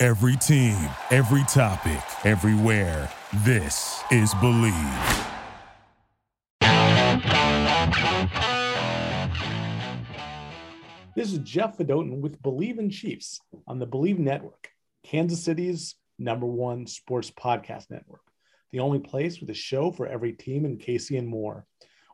Every 0.00 0.36
team, 0.36 0.76
every 1.10 1.42
topic, 1.48 2.00
everywhere. 2.24 3.10
This 3.38 4.00
is 4.12 4.32
Bleav. 4.34 5.26
This 11.16 11.32
is 11.32 11.40
Jeff 11.40 11.78
Fedotin 11.78 12.20
with 12.20 12.40
Bleav 12.40 12.78
in 12.78 12.90
Chiefs 12.90 13.40
on 13.66 13.80
the 13.80 13.88
Bleav 13.88 14.20
Network, 14.20 14.70
Kansas 15.04 15.42
City's 15.42 15.96
number 16.16 16.46
one 16.46 16.86
sports 16.86 17.32
podcast 17.32 17.90
network, 17.90 18.22
the 18.70 18.78
only 18.78 19.00
place 19.00 19.40
with 19.40 19.50
a 19.50 19.54
show 19.54 19.90
for 19.90 20.06
every 20.06 20.32
team 20.32 20.64
in 20.64 20.78
KC 20.78 21.18
and 21.18 21.26
more. 21.26 21.66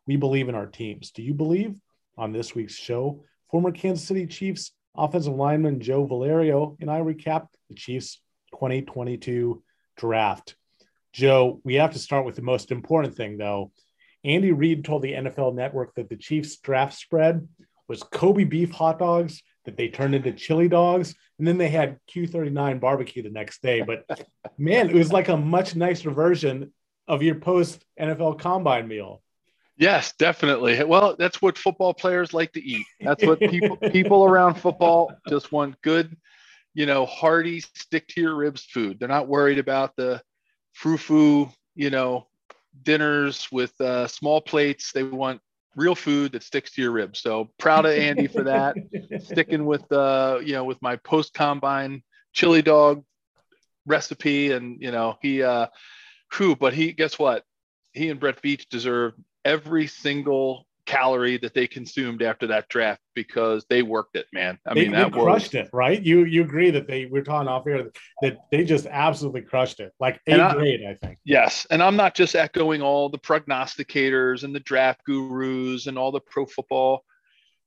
We 0.07 0.17
believe 0.17 0.49
in 0.49 0.55
our 0.55 0.69
teams. 0.69 1.11
Do 1.11 1.23
you 1.23 1.35
believe? 1.35 1.75
On 2.17 2.33
this 2.33 2.55
week's 2.55 2.77
show, 2.77 3.25
former 3.51 3.73
Kansas 3.73 4.07
City 4.07 4.27
Chiefs 4.27 4.73
offensive 4.97 5.35
lineman 5.35 5.81
Joe 5.81 6.07
Valerio 6.07 6.77
and 6.81 6.91
I 6.91 7.01
recap 7.01 7.49
the 7.75 7.81
Chiefs 7.81 8.21
2022 8.53 9.63
draft. 9.97 10.55
Joe, 11.13 11.61
we 11.65 11.75
have 11.75 11.93
to 11.93 11.99
start 11.99 12.25
with 12.25 12.37
the 12.37 12.43
most 12.43 12.71
important 12.71 13.17
thing, 13.17 13.37
though. 13.37 13.73
Andy 14.25 14.53
Reid 14.53 14.85
told 14.85 15.03
the 15.03 15.13
NFL 15.13 15.55
Network 15.55 15.95
that 15.95 16.09
the 16.09 16.17
Chiefs 16.17 16.57
draft 16.57 16.95
spread 16.95 17.47
was 17.89 18.03
Kobe 18.03 18.45
beef 18.45 18.71
hot 18.71 18.99
dogs 18.99 19.43
that 19.65 19.77
they 19.77 19.89
turned 19.89 20.15
into 20.15 20.33
chili 20.33 20.69
dogs, 20.69 21.15
and 21.39 21.47
then 21.47 21.59
they 21.59 21.69
had 21.69 21.99
Q39 22.15 22.81
barbecue 22.81 23.23
the 23.23 23.31
next 23.31 23.63
day. 23.63 23.83
But 23.83 24.07
man, 24.59 24.89
it 24.89 24.95
was 24.95 25.13
like 25.13 25.29
a 25.29 25.37
much 25.37 25.77
nicer 25.77 26.11
version 26.11 26.73
of 27.09 27.23
your 27.23 27.37
post 27.37 27.85
NFL 28.01 28.39
combine 28.39 28.89
meal. 28.89 29.23
Yes, 29.77 30.13
definitely. 30.17 30.83
Well, 30.85 31.17
that's 31.19 31.43
what 31.43 31.59
football 31.59 31.95
players 31.95 32.33
like 32.33 32.53
to 32.53 32.63
eat. 32.63 32.87
That's 33.01 33.25
what 33.25 33.41
people 33.41 33.77
people 33.91 34.25
around 34.25 34.55
football 34.55 35.13
just 35.29 35.51
want 35.51 35.81
good, 35.83 36.17
you 36.75 36.87
know, 36.87 37.07
hearty, 37.07 37.61
stick 37.61 38.09
to 38.09 38.21
your 38.21 38.35
ribs 38.35 38.65
food. 38.65 38.99
They're 38.99 39.09
not 39.09 39.29
worried 39.29 39.59
about 39.59 39.97
the 39.97 40.21
frou-frou, 40.73 41.51
you 41.77 41.91
know, 41.91 42.27
dinners 42.83 43.49
with 43.53 43.81
uh, 43.81 44.09
small 44.09 44.41
plates. 44.41 44.93
They 44.93 45.05
want 45.05 45.41
real 45.77 45.95
food 45.95 46.33
that 46.33 46.43
sticks 46.43 46.73
to 46.73 46.83
your 46.83 46.91
ribs. 46.91 47.21
So 47.21 47.51
proud 47.59 47.87
of 47.87 47.93
Andy 47.93 48.27
for 48.27 48.45
that. 48.45 48.77
Sticking 49.19 49.65
with 49.65 49.91
uh, 49.93 50.41
you 50.45 50.53
know, 50.53 50.65
with 50.65 50.81
my 50.83 50.97
post 50.97 51.35
combine 51.35 52.03
chili 52.33 52.63
dog 52.63 53.05
recipe, 53.87 54.53
and 54.53 54.81
you 54.81 54.91
know, 54.91 55.17
he 55.23 55.43
uh, 55.43 55.69
who, 56.33 56.57
but 56.57 56.75
he 56.75 56.93
guess 56.93 57.19
what? 57.19 57.45
He 57.93 58.11
and 58.11 58.19
Brett 58.19 58.43
Veach 58.43 58.69
deserve 58.69 59.15
every 59.45 59.87
single 59.87 60.67
calorie 60.87 61.39
that 61.39 61.55
they 61.55 61.67
consumed 61.67 62.23
after 62.23 62.47
that 62.47 62.69
draft 62.69 63.01
because 63.15 63.65
they 63.69 63.83
worked 63.83 64.17
it, 64.17 64.27
man. 64.33 64.59
I 64.67 64.75
they, 64.75 64.83
mean, 64.83 64.93
that 64.93 65.13
they 65.13 65.21
crushed 65.21 65.55
was, 65.55 65.67
it, 65.67 65.71
right? 65.73 66.01
You 66.01 66.25
you 66.25 66.43
agree 66.43 66.71
that 66.71 66.87
they 66.87 67.07
we're 67.07 67.23
talking 67.23 67.49
off 67.49 67.65
here 67.65 67.91
that 68.23 68.39
they 68.51 68.65
just 68.65 68.87
absolutely 68.87 69.43
crushed 69.43 69.81
it, 69.81 69.93
like 69.99 70.21
a 70.27 70.41
I, 70.41 70.53
grade, 70.55 70.85
I 70.87 70.95
think. 70.95 71.19
Yes, 71.25 71.67
and 71.71 71.83
I'm 71.83 71.97
not 71.97 72.15
just 72.15 72.35
echoing 72.35 72.83
all 72.83 73.09
the 73.09 73.19
prognosticators 73.19 74.45
and 74.45 74.55
the 74.55 74.61
draft 74.61 75.03
gurus 75.05 75.87
and 75.87 75.99
all 75.99 76.13
the 76.13 76.21
pro 76.21 76.47
football, 76.47 77.05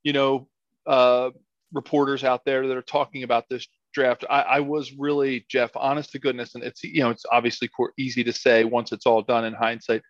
you 0.03 0.13
know, 0.13 0.47
uh, 0.85 1.31
reporters 1.73 2.23
out 2.23 2.45
there 2.45 2.67
that 2.67 2.77
are 2.77 2.81
talking 2.81 3.23
about 3.23 3.45
this 3.49 3.67
draft. 3.93 4.25
I, 4.29 4.41
I 4.41 4.59
was 4.59 4.93
really 4.93 5.45
Jeff, 5.49 5.71
honest 5.75 6.11
to 6.11 6.19
goodness, 6.19 6.55
and 6.55 6.63
it's 6.63 6.83
you 6.83 7.01
know 7.01 7.09
it's 7.09 7.25
obviously 7.31 7.69
easy 7.97 8.23
to 8.23 8.33
say 8.33 8.63
once 8.63 8.91
it's 8.91 9.05
all 9.05 9.21
done 9.21 9.45
in 9.45 9.53
hindsight, 9.53 10.03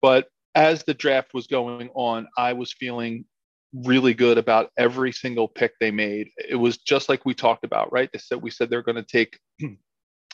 but 0.00 0.28
as 0.56 0.82
the 0.82 0.94
draft 0.94 1.34
was 1.34 1.46
going 1.46 1.90
on, 1.94 2.26
I 2.36 2.54
was 2.54 2.72
feeling 2.72 3.26
really 3.74 4.14
good 4.14 4.38
about 4.38 4.70
every 4.78 5.12
single 5.12 5.46
pick 5.46 5.72
they 5.78 5.90
made. 5.90 6.30
It 6.36 6.56
was 6.56 6.78
just 6.78 7.10
like 7.10 7.26
we 7.26 7.34
talked 7.34 7.62
about, 7.62 7.92
right? 7.92 8.08
They 8.10 8.18
said 8.18 8.40
we 8.42 8.50
said 8.50 8.70
they're 8.70 8.82
going 8.82 8.96
to 8.96 9.02
take 9.02 9.38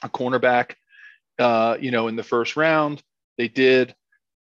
a 0.03 0.09
cornerback, 0.09 0.75
uh, 1.41 1.77
you 1.81 1.91
know, 1.91 2.07
in 2.07 2.15
the 2.15 2.23
first 2.23 2.57
round. 2.57 3.03
They 3.37 3.49
did. 3.49 3.95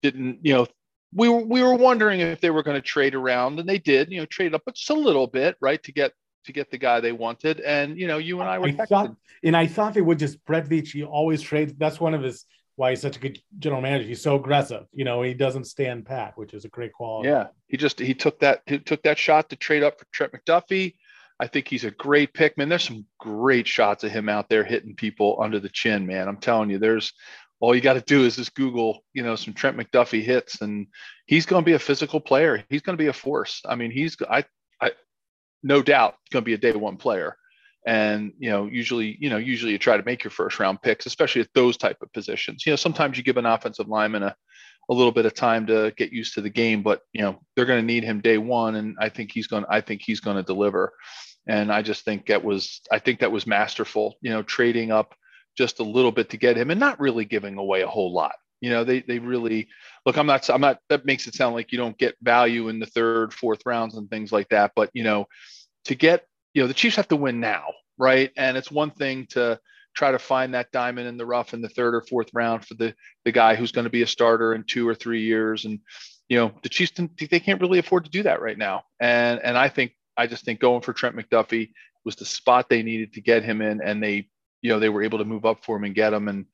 Didn't 0.03 0.39
you 0.43 0.55
know? 0.55 0.67
We 1.13 1.29
were 1.29 1.45
we 1.45 1.63
were 1.63 1.75
wondering 1.75 2.21
if 2.21 2.41
they 2.41 2.51
were 2.51 2.63
going 2.63 2.77
to 2.77 2.87
trade 2.87 3.15
around, 3.15 3.61
and 3.61 3.69
they 3.69 3.79
did. 3.79 4.11
You 4.11 4.21
know, 4.21 4.27
trade 4.27 4.55
up, 4.55 4.63
but 4.65 4.77
just 4.77 4.91
a 4.91 4.95
little 4.95 5.27
bit, 5.27 5.57
right, 5.61 5.83
to 5.83 5.93
get 5.93 6.13
to 6.47 6.53
get 6.53 6.71
the 6.71 6.79
guy 6.79 7.01
they 7.01 7.13
wanted. 7.13 7.61
And 7.61 7.99
you 7.99 8.07
know, 8.07 8.19
you 8.19 8.41
and 8.41 8.49
I 8.49 8.59
were. 8.59 8.69
I 8.69 8.87
thought, 8.87 9.15
and 9.43 9.57
I 9.57 9.67
thought 9.67 9.95
they 9.95 10.01
would 10.01 10.19
just 10.19 10.43
Brett 10.47 10.67
Veach. 10.69 10.93
He 10.93 11.05
always 11.05 11.43
trades. 11.43 11.75
That's 11.77 12.01
one 12.01 12.15
of 12.15 12.23
his 12.23 12.45
why 12.77 12.91
he's 12.91 13.01
such 13.01 13.17
a 13.17 13.21
good 13.21 13.41
general 13.59 13.81
manager. 13.81 14.07
He's 14.07 14.23
so 14.23 14.37
aggressive. 14.37 14.87
You 14.93 15.05
know, 15.05 15.23
he 15.23 15.35
doesn't 15.35 15.65
stand 15.65 16.07
pat, 16.07 16.35
which 16.37 16.55
is 16.55 16.65
a 16.65 16.69
great 16.69 16.93
quality. 16.93 17.29
Yeah, 17.29 17.49
he 17.67 17.77
just 17.77 17.99
he 17.99 18.15
took 18.15 18.39
that 18.41 18.63
he 18.67 18.79
took 18.79 19.03
that 19.03 19.19
shot 19.19 19.51
to 19.51 19.57
trade 19.57 19.83
up 19.83 19.99
for 19.99 20.07
Trent 20.13 20.33
McDuffie. 20.33 20.95
I 21.39 21.47
think 21.47 21.69
he's 21.69 21.85
a 21.85 21.91
great 21.91 22.33
pick, 22.33 22.57
man. 22.57 22.69
There's 22.69 22.85
some 22.87 23.05
great 23.19 23.67
shots 23.67 24.05
of 24.05 24.11
him 24.11 24.29
out 24.29 24.49
there 24.49 24.65
hitting 24.65 24.95
people 24.95 25.39
under 25.43 25.61
the 25.61 25.69
chin, 25.69 26.07
man. 26.07 26.29
I'm 26.29 26.39
telling 26.39 26.71
you, 26.71 26.79
there's 26.79 27.13
all 27.61 27.75
you 27.75 27.81
got 27.81 27.95
to 27.95 28.01
do 28.03 28.25
is 28.25 28.37
just 28.37 28.55
Google, 28.55 29.01
you 29.13 29.23
know, 29.23 29.37
some 29.37 29.55
Trent 29.55 29.77
McDuffie 29.77 30.23
hits, 30.23 30.61
and 30.61 30.87
he's 31.27 31.47
going 31.47 31.63
to 31.63 31.67
be 31.67 31.75
a 31.75 31.79
physical 31.79 32.21
player. 32.21 32.65
He's 32.69 32.83
going 32.83 32.97
to 32.97 33.03
be 33.03 33.09
a 33.09 33.15
force. 33.15 33.63
I 33.67 33.75
mean, 33.75 33.91
he's 33.91 34.17
I, 34.29 34.45
I, 34.81 34.93
no 35.63 35.83
doubt 35.83 36.17
going 36.31 36.43
to 36.43 36.47
be 36.47 36.55
a 36.55 36.59
day 36.59 36.73
one 36.73 36.97
player 36.97 37.37
and 37.87 38.33
you 38.39 38.51
know 38.51 38.67
usually 38.67 39.17
you 39.21 39.31
know 39.31 39.37
usually 39.37 39.73
you 39.73 39.79
try 39.79 39.97
to 39.97 40.03
make 40.03 40.25
your 40.25 40.31
first 40.33 40.59
round 40.59 40.83
picks 40.83 41.07
especially 41.07 41.41
at 41.41 41.49
those 41.55 41.77
type 41.77 41.97
of 42.03 42.13
positions. 42.13 42.67
You 42.67 42.73
know 42.73 42.77
sometimes 42.77 43.17
you 43.17 43.23
give 43.23 43.37
an 43.37 43.47
offensive 43.47 43.89
lineman 43.89 44.25
a, 44.25 44.37
a 44.91 44.95
little 44.95 45.13
bit 45.13 45.25
of 45.25 45.35
time 45.35 45.67
to 45.69 45.93
get 45.97 46.13
used 46.13 46.35
to 46.35 46.41
the 46.41 46.51
game 46.51 46.83
but 46.83 47.03
you 47.13 47.23
know 47.23 47.41
they're 47.55 47.65
going 47.65 47.81
to 47.81 47.87
need 47.87 48.05
him 48.05 48.21
day 48.21 48.39
one 48.39 48.75
and 48.75 48.97
i 49.01 49.09
think 49.09 49.31
he's 49.33 49.47
going 49.47 49.65
to 49.65 49.73
i 49.73 49.81
think 49.81 50.03
he's 50.03 50.21
going 50.21 50.37
to 50.37 50.43
deliver. 50.43 50.93
And 51.49 51.73
i 51.73 51.81
just 51.81 52.05
think 52.05 52.27
that 52.27 52.45
was 52.45 52.81
i 52.91 52.99
think 52.99 53.21
that 53.21 53.33
was 53.33 53.47
masterful 53.47 54.17
you 54.21 54.31
know 54.31 54.43
trading 54.43 54.91
up 54.91 55.15
just 55.57 55.79
a 55.79 55.85
little 55.85 56.13
bit 56.13 56.31
to 56.31 56.37
get 56.37 56.57
him 56.57 56.71
and 56.71 56.81
not 56.81 57.01
really 57.01 57.25
giving 57.25 57.57
away 57.57 57.81
a 57.81 57.89
whole 57.89 58.13
lot. 58.13 58.35
You 58.61 58.71
know 58.71 58.85
they 58.85 59.01
they 59.01 59.19
really 59.19 59.69
look 60.05 60.17
i'm 60.17 60.27
not 60.27 60.49
i'm 60.49 60.63
not 60.63 60.81
that 60.89 61.05
makes 61.05 61.27
it 61.27 61.35
sound 61.35 61.55
like 61.55 61.73
you 61.73 61.79
don't 61.79 61.99
get 61.99 62.17
value 62.23 62.69
in 62.69 62.81
the 62.81 62.87
third 62.87 63.33
fourth 63.33 63.61
rounds 63.67 63.97
and 63.97 64.09
things 64.09 64.33
like 64.33 64.49
that 64.49 64.73
but 64.75 64.91
you 64.95 65.05
know 65.05 65.27
to 65.85 65.95
get 65.95 66.25
you 66.57 66.63
know 66.63 66.69
the 66.69 66.75
Chiefs 66.75 66.97
have 66.97 67.09
to 67.09 67.17
win 67.17 67.39
now, 67.39 67.67
right? 67.99 68.31
And 68.35 68.57
it's 68.57 68.71
one 68.71 68.91
thing 68.91 69.27
to 69.31 69.61
try 69.95 70.11
to 70.11 70.19
find 70.19 70.55
that 70.55 70.73
diamond 70.73 71.07
in 71.07 71.19
the 71.19 71.27
rough 71.27 71.53
in 71.53 71.61
the 71.61 71.69
third 71.69 71.95
or 71.95 72.01
fourth 72.01 72.31
round 72.33 72.65
for 72.65 72.73
the 72.75 72.95
the 73.27 73.33
guy 73.33 73.55
who's 73.55 73.73
going 73.73 73.85
to 73.85 73.91
be 73.91 74.01
a 74.01 74.07
starter 74.07 74.55
in 74.55 74.65
two 74.65 74.89
or 74.89 74.95
three 74.95 75.21
years. 75.21 75.67
And 75.67 75.81
you 76.31 76.39
know 76.39 76.53
the 76.63 76.71
Chiefs 76.71 76.93
they 77.31 77.41
can't 77.41 77.61
really 77.61 77.79
afford 77.79 78.07
to 78.07 78.11
do 78.11 78.23
that 78.23 78.41
right 78.41 78.57
now. 78.57 78.85
And 78.99 79.39
and 79.45 79.59
I 79.59 79.69
think 79.69 79.93
I 80.17 80.27
just 80.27 80.47
think 80.47 80.59
going 80.59 80.81
for 80.81 80.95
Trent 80.95 81.15
McDuffie 81.15 81.73
was 82.07 82.17
the 82.17 82.25
spot 82.25 82.71
they 82.71 82.83
needed 82.83 83.13
to 83.13 83.21
get 83.21 83.45
him 83.45 83.61
in, 83.61 83.83
and 83.83 84.03
they 84.03 84.27
you 84.63 84.71
know 84.71 84.79
they 84.79 84.89
were 84.89 85.03
able 85.03 85.19
to 85.19 85.27
move 85.27 85.45
up 85.45 85.63
for 85.63 85.77
him 85.77 85.85
and 85.85 85.95
get 85.95 86.15
him. 86.15 86.27
And 86.27 86.47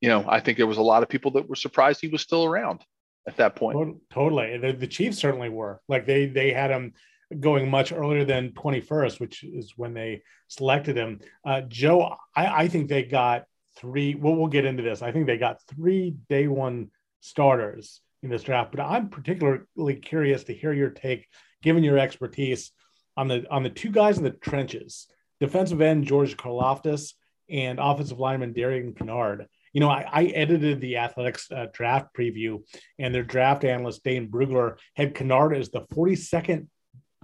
you 0.00 0.08
know 0.08 0.24
I 0.26 0.40
think 0.40 0.56
there 0.56 0.66
was 0.66 0.78
a 0.78 0.82
lot 0.82 1.02
of 1.02 1.10
people 1.10 1.32
that 1.32 1.46
were 1.46 1.56
surprised 1.56 2.00
he 2.00 2.08
was 2.08 2.22
still 2.22 2.46
around 2.46 2.80
at 3.28 3.36
that 3.36 3.54
point. 3.54 3.98
Totally, 4.10 4.56
the, 4.56 4.72
the 4.72 4.86
Chiefs 4.86 5.18
certainly 5.18 5.50
were. 5.50 5.82
Like 5.90 6.06
they 6.06 6.24
they 6.24 6.54
had 6.54 6.70
him 6.70 6.94
going 7.40 7.70
much 7.70 7.92
earlier 7.92 8.24
than 8.24 8.50
21st, 8.50 9.20
which 9.20 9.42
is 9.42 9.74
when 9.76 9.94
they 9.94 10.22
selected 10.48 10.96
him. 10.96 11.20
Uh, 11.44 11.62
Joe, 11.62 12.16
I, 12.34 12.46
I, 12.46 12.68
think 12.68 12.88
they 12.88 13.02
got 13.02 13.44
three. 13.76 14.14
Well, 14.14 14.36
we'll 14.36 14.46
get 14.46 14.64
into 14.64 14.82
this. 14.82 15.02
I 15.02 15.12
think 15.12 15.26
they 15.26 15.38
got 15.38 15.62
three 15.74 16.14
day 16.28 16.46
one 16.46 16.90
starters 17.20 18.00
in 18.22 18.30
this 18.30 18.44
draft, 18.44 18.72
but 18.72 18.80
I'm 18.80 19.08
particularly 19.08 19.96
curious 19.96 20.44
to 20.44 20.54
hear 20.54 20.72
your 20.72 20.90
take, 20.90 21.26
given 21.62 21.82
your 21.82 21.98
expertise 21.98 22.72
on 23.16 23.28
the 23.28 23.44
on 23.50 23.62
the 23.62 23.70
two 23.70 23.90
guys 23.90 24.18
in 24.18 24.24
the 24.24 24.30
trenches, 24.30 25.08
defensive 25.40 25.80
end 25.80 26.04
George 26.04 26.36
Karlaftis 26.36 27.14
and 27.50 27.78
offensive 27.80 28.18
lineman 28.18 28.52
Darian 28.52 28.92
Kinnard. 28.92 29.46
You 29.72 29.80
know, 29.80 29.90
I, 29.90 30.08
I 30.10 30.24
edited 30.26 30.80
the 30.80 30.96
Athletic's 30.96 31.50
uh, 31.50 31.66
draft 31.72 32.14
preview, 32.16 32.62
and 32.98 33.14
their 33.14 33.22
draft 33.22 33.64
analyst 33.64 34.04
Dane 34.04 34.28
Brugler 34.28 34.76
had 34.94 35.14
Kinnard 35.14 35.56
as 35.58 35.70
the 35.70 35.82
42nd 35.92 36.66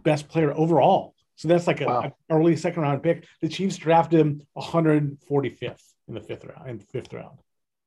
best 0.03 0.29
player 0.29 0.53
overall. 0.53 1.15
So 1.37 1.49
that's 1.49 1.67
like 1.67 1.81
an 1.81 1.87
wow. 1.87 2.17
early 2.31 2.57
second 2.57 2.83
round 2.83 3.03
pick. 3.03 3.25
The 3.41 3.49
Chiefs 3.49 3.77
drafted 3.77 4.21
him 4.21 4.43
145th 4.57 5.83
in 6.09 6.15
the 6.15 6.21
fifth 6.21 6.45
round. 6.45 6.71
In 6.71 6.79
the 6.79 6.85
fifth 6.85 7.13
round. 7.13 7.39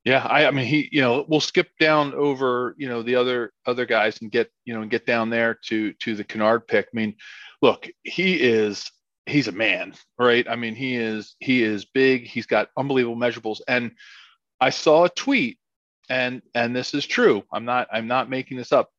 Yeah, 0.04 0.24
I, 0.24 0.46
I 0.46 0.50
mean 0.52 0.66
he, 0.66 0.88
you 0.92 1.00
know, 1.00 1.24
we'll 1.26 1.40
skip 1.40 1.68
down 1.80 2.14
over, 2.14 2.74
you 2.78 2.88
know, 2.88 3.02
the 3.02 3.16
other 3.16 3.52
other 3.66 3.86
guys 3.86 4.20
and 4.20 4.30
get, 4.30 4.50
you 4.64 4.74
know, 4.74 4.82
and 4.82 4.90
get 4.90 5.06
down 5.06 5.30
there 5.30 5.58
to 5.66 5.92
to 5.94 6.14
the 6.14 6.24
Kinnard 6.24 6.66
pick. 6.68 6.86
I 6.86 6.96
mean, 6.96 7.16
look, 7.60 7.88
he 8.04 8.34
is 8.34 8.90
he's 9.26 9.48
a 9.48 9.52
man, 9.52 9.94
right? 10.18 10.46
I 10.48 10.56
mean, 10.56 10.74
he 10.74 10.96
is 10.96 11.34
he 11.40 11.62
is 11.62 11.84
big. 11.84 12.26
He's 12.26 12.46
got 12.46 12.68
unbelievable 12.76 13.16
measurables. 13.16 13.60
And 13.66 13.92
I 14.60 14.70
saw 14.70 15.04
a 15.04 15.10
tweet, 15.10 15.58
and 16.08 16.40
and 16.54 16.74
this 16.74 16.94
is 16.94 17.04
true. 17.06 17.42
I'm 17.52 17.64
not 17.64 17.88
I'm 17.92 18.06
not 18.06 18.30
making 18.30 18.56
this 18.56 18.72
up. 18.72 18.90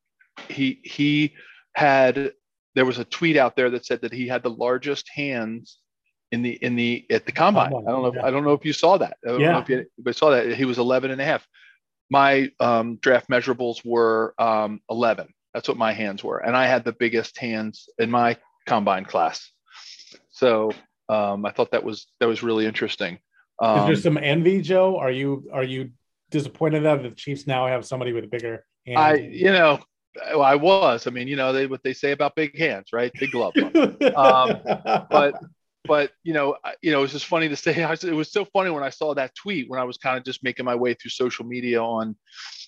He 0.50 0.81
he 0.84 1.34
had 1.74 2.34
there 2.77 2.85
was 2.85 3.00
a 3.00 3.06
tweet 3.06 3.38
out 3.38 3.56
there 3.56 3.71
that 3.71 3.88
said 3.88 4.01
that 4.01 4.13
he 4.13 4.27
had 4.27 4.44
the 4.44 4.51
largest 4.51 5.09
hands 5.09 5.79
in 6.31 6.44
the 6.44 6.51
in 6.51 6.75
the 6.75 7.07
at 7.09 7.25
the 7.25 7.31
combine. 7.31 7.74
I 7.74 7.91
don't 7.91 8.03
know. 8.03 8.06
If, 8.06 8.24
I 8.24 8.29
don't 8.29 8.44
know 8.44 8.53
if 8.53 8.63
you 8.63 8.71
saw 8.71 9.00
that. 9.00 9.18
I 9.25 9.29
don't 9.31 9.39
yeah. 9.39 9.51
know 9.53 9.65
if 9.68 9.69
you 9.69 10.13
saw 10.13 10.29
that. 10.29 10.53
He 10.53 10.63
was 10.63 10.77
11 10.77 11.09
and 11.09 11.19
a 11.19 11.25
half. 11.25 11.44
My 12.12 12.51
um, 12.59 12.97
draft 12.97 13.29
measurables 13.29 13.83
were 13.83 14.35
um, 14.38 14.79
11. 14.91 15.27
That's 15.56 15.68
what 15.68 15.77
my 15.77 15.91
hands 15.91 16.24
were, 16.24 16.38
and 16.38 16.56
I 16.56 16.68
had 16.68 16.85
the 16.85 16.91
biggest 16.91 17.39
hands 17.39 17.89
in 17.97 18.12
my 18.12 18.38
combine 18.68 19.06
class. 19.06 19.51
So 20.29 20.71
um, 21.09 21.47
I 21.47 21.51
thought 21.51 21.71
that 21.71 21.83
was 21.83 22.06
that 22.19 22.27
was 22.27 22.44
really 22.44 22.68
interesting. 22.68 23.18
Um, 23.59 23.91
Is 23.91 24.03
there 24.03 24.12
um, 24.12 24.18
some 24.18 24.24
envy, 24.24 24.62
Joe? 24.62 24.97
Are 24.97 25.09
you 25.09 25.50
are 25.51 25.63
you 25.63 25.89
disappointed 26.29 26.81
that 26.81 27.01
the 27.01 27.09
Chiefs 27.09 27.47
now 27.47 27.65
have 27.65 27.88
somebody 27.88 28.13
with 28.13 28.25
a 28.25 28.27
bigger 28.27 28.63
hand? 28.85 29.00
I 29.00 29.15
you 29.15 29.51
know 29.51 29.79
I 30.25 30.56
was. 30.56 31.08
I 31.08 31.12
mean, 31.12 31.28
you 31.28 31.36
know, 31.36 31.54
they 31.54 31.68
what 31.68 31.84
they 31.84 31.94
say 31.94 32.12
about 32.12 32.36
big 32.36 32.58
hands, 32.58 32.88
right? 32.94 33.12
Big 33.14 33.31
glove. 33.31 33.54
um, 33.58 34.62
but 35.10 35.36
but 35.86 36.12
you 36.24 36.34
know, 36.34 36.58
you 36.81 36.92
know, 36.92 37.00
it 37.00 37.04
was 37.04 37.12
just 37.14 37.25
funny 37.25 37.50
to 37.50 37.56
say. 37.56 37.74
It 38.04 38.14
was 38.14 38.31
so 38.31 38.46
funny 38.46 38.69
when 38.69 38.84
I 38.84 38.90
saw 38.90 39.14
that 39.16 39.36
tweet 39.36 39.69
when 39.69 39.80
I 39.80 39.84
was 39.84 39.98
kind 39.98 40.18
of 40.18 40.24
just 40.24 40.44
making 40.44 40.66
my 40.66 40.75
way 40.75 40.94
through 40.94 41.12
social 41.12 41.46
media 41.46 41.81
on, 41.81 42.16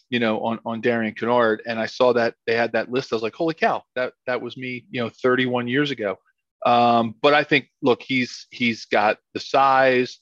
you 0.10 0.20
know, 0.20 0.40
on 0.42 0.60
on 0.66 0.82
Darian 0.82 1.14
Kinnard, 1.14 1.60
and 1.66 1.80
I 1.80 1.86
saw 1.86 2.14
that 2.14 2.36
they 2.48 2.56
had 2.56 2.72
that 2.72 2.92
list. 2.92 3.12
I 3.12 3.16
was 3.16 3.24
like, 3.24 3.36
holy 3.36 3.54
cow, 3.54 3.84
that 3.96 4.14
that 4.26 4.42
was 4.42 4.58
me, 4.58 4.86
you 4.90 5.02
know, 5.02 5.10
31 5.10 5.68
years 5.68 5.92
ago. 5.92 6.18
Um, 6.66 7.16
but 7.22 7.34
I 7.34 7.44
think, 7.44 7.70
look, 7.82 8.02
he's 8.02 8.48
he's 8.50 8.86
got 8.86 9.18
the 9.34 9.40
size. 9.40 10.20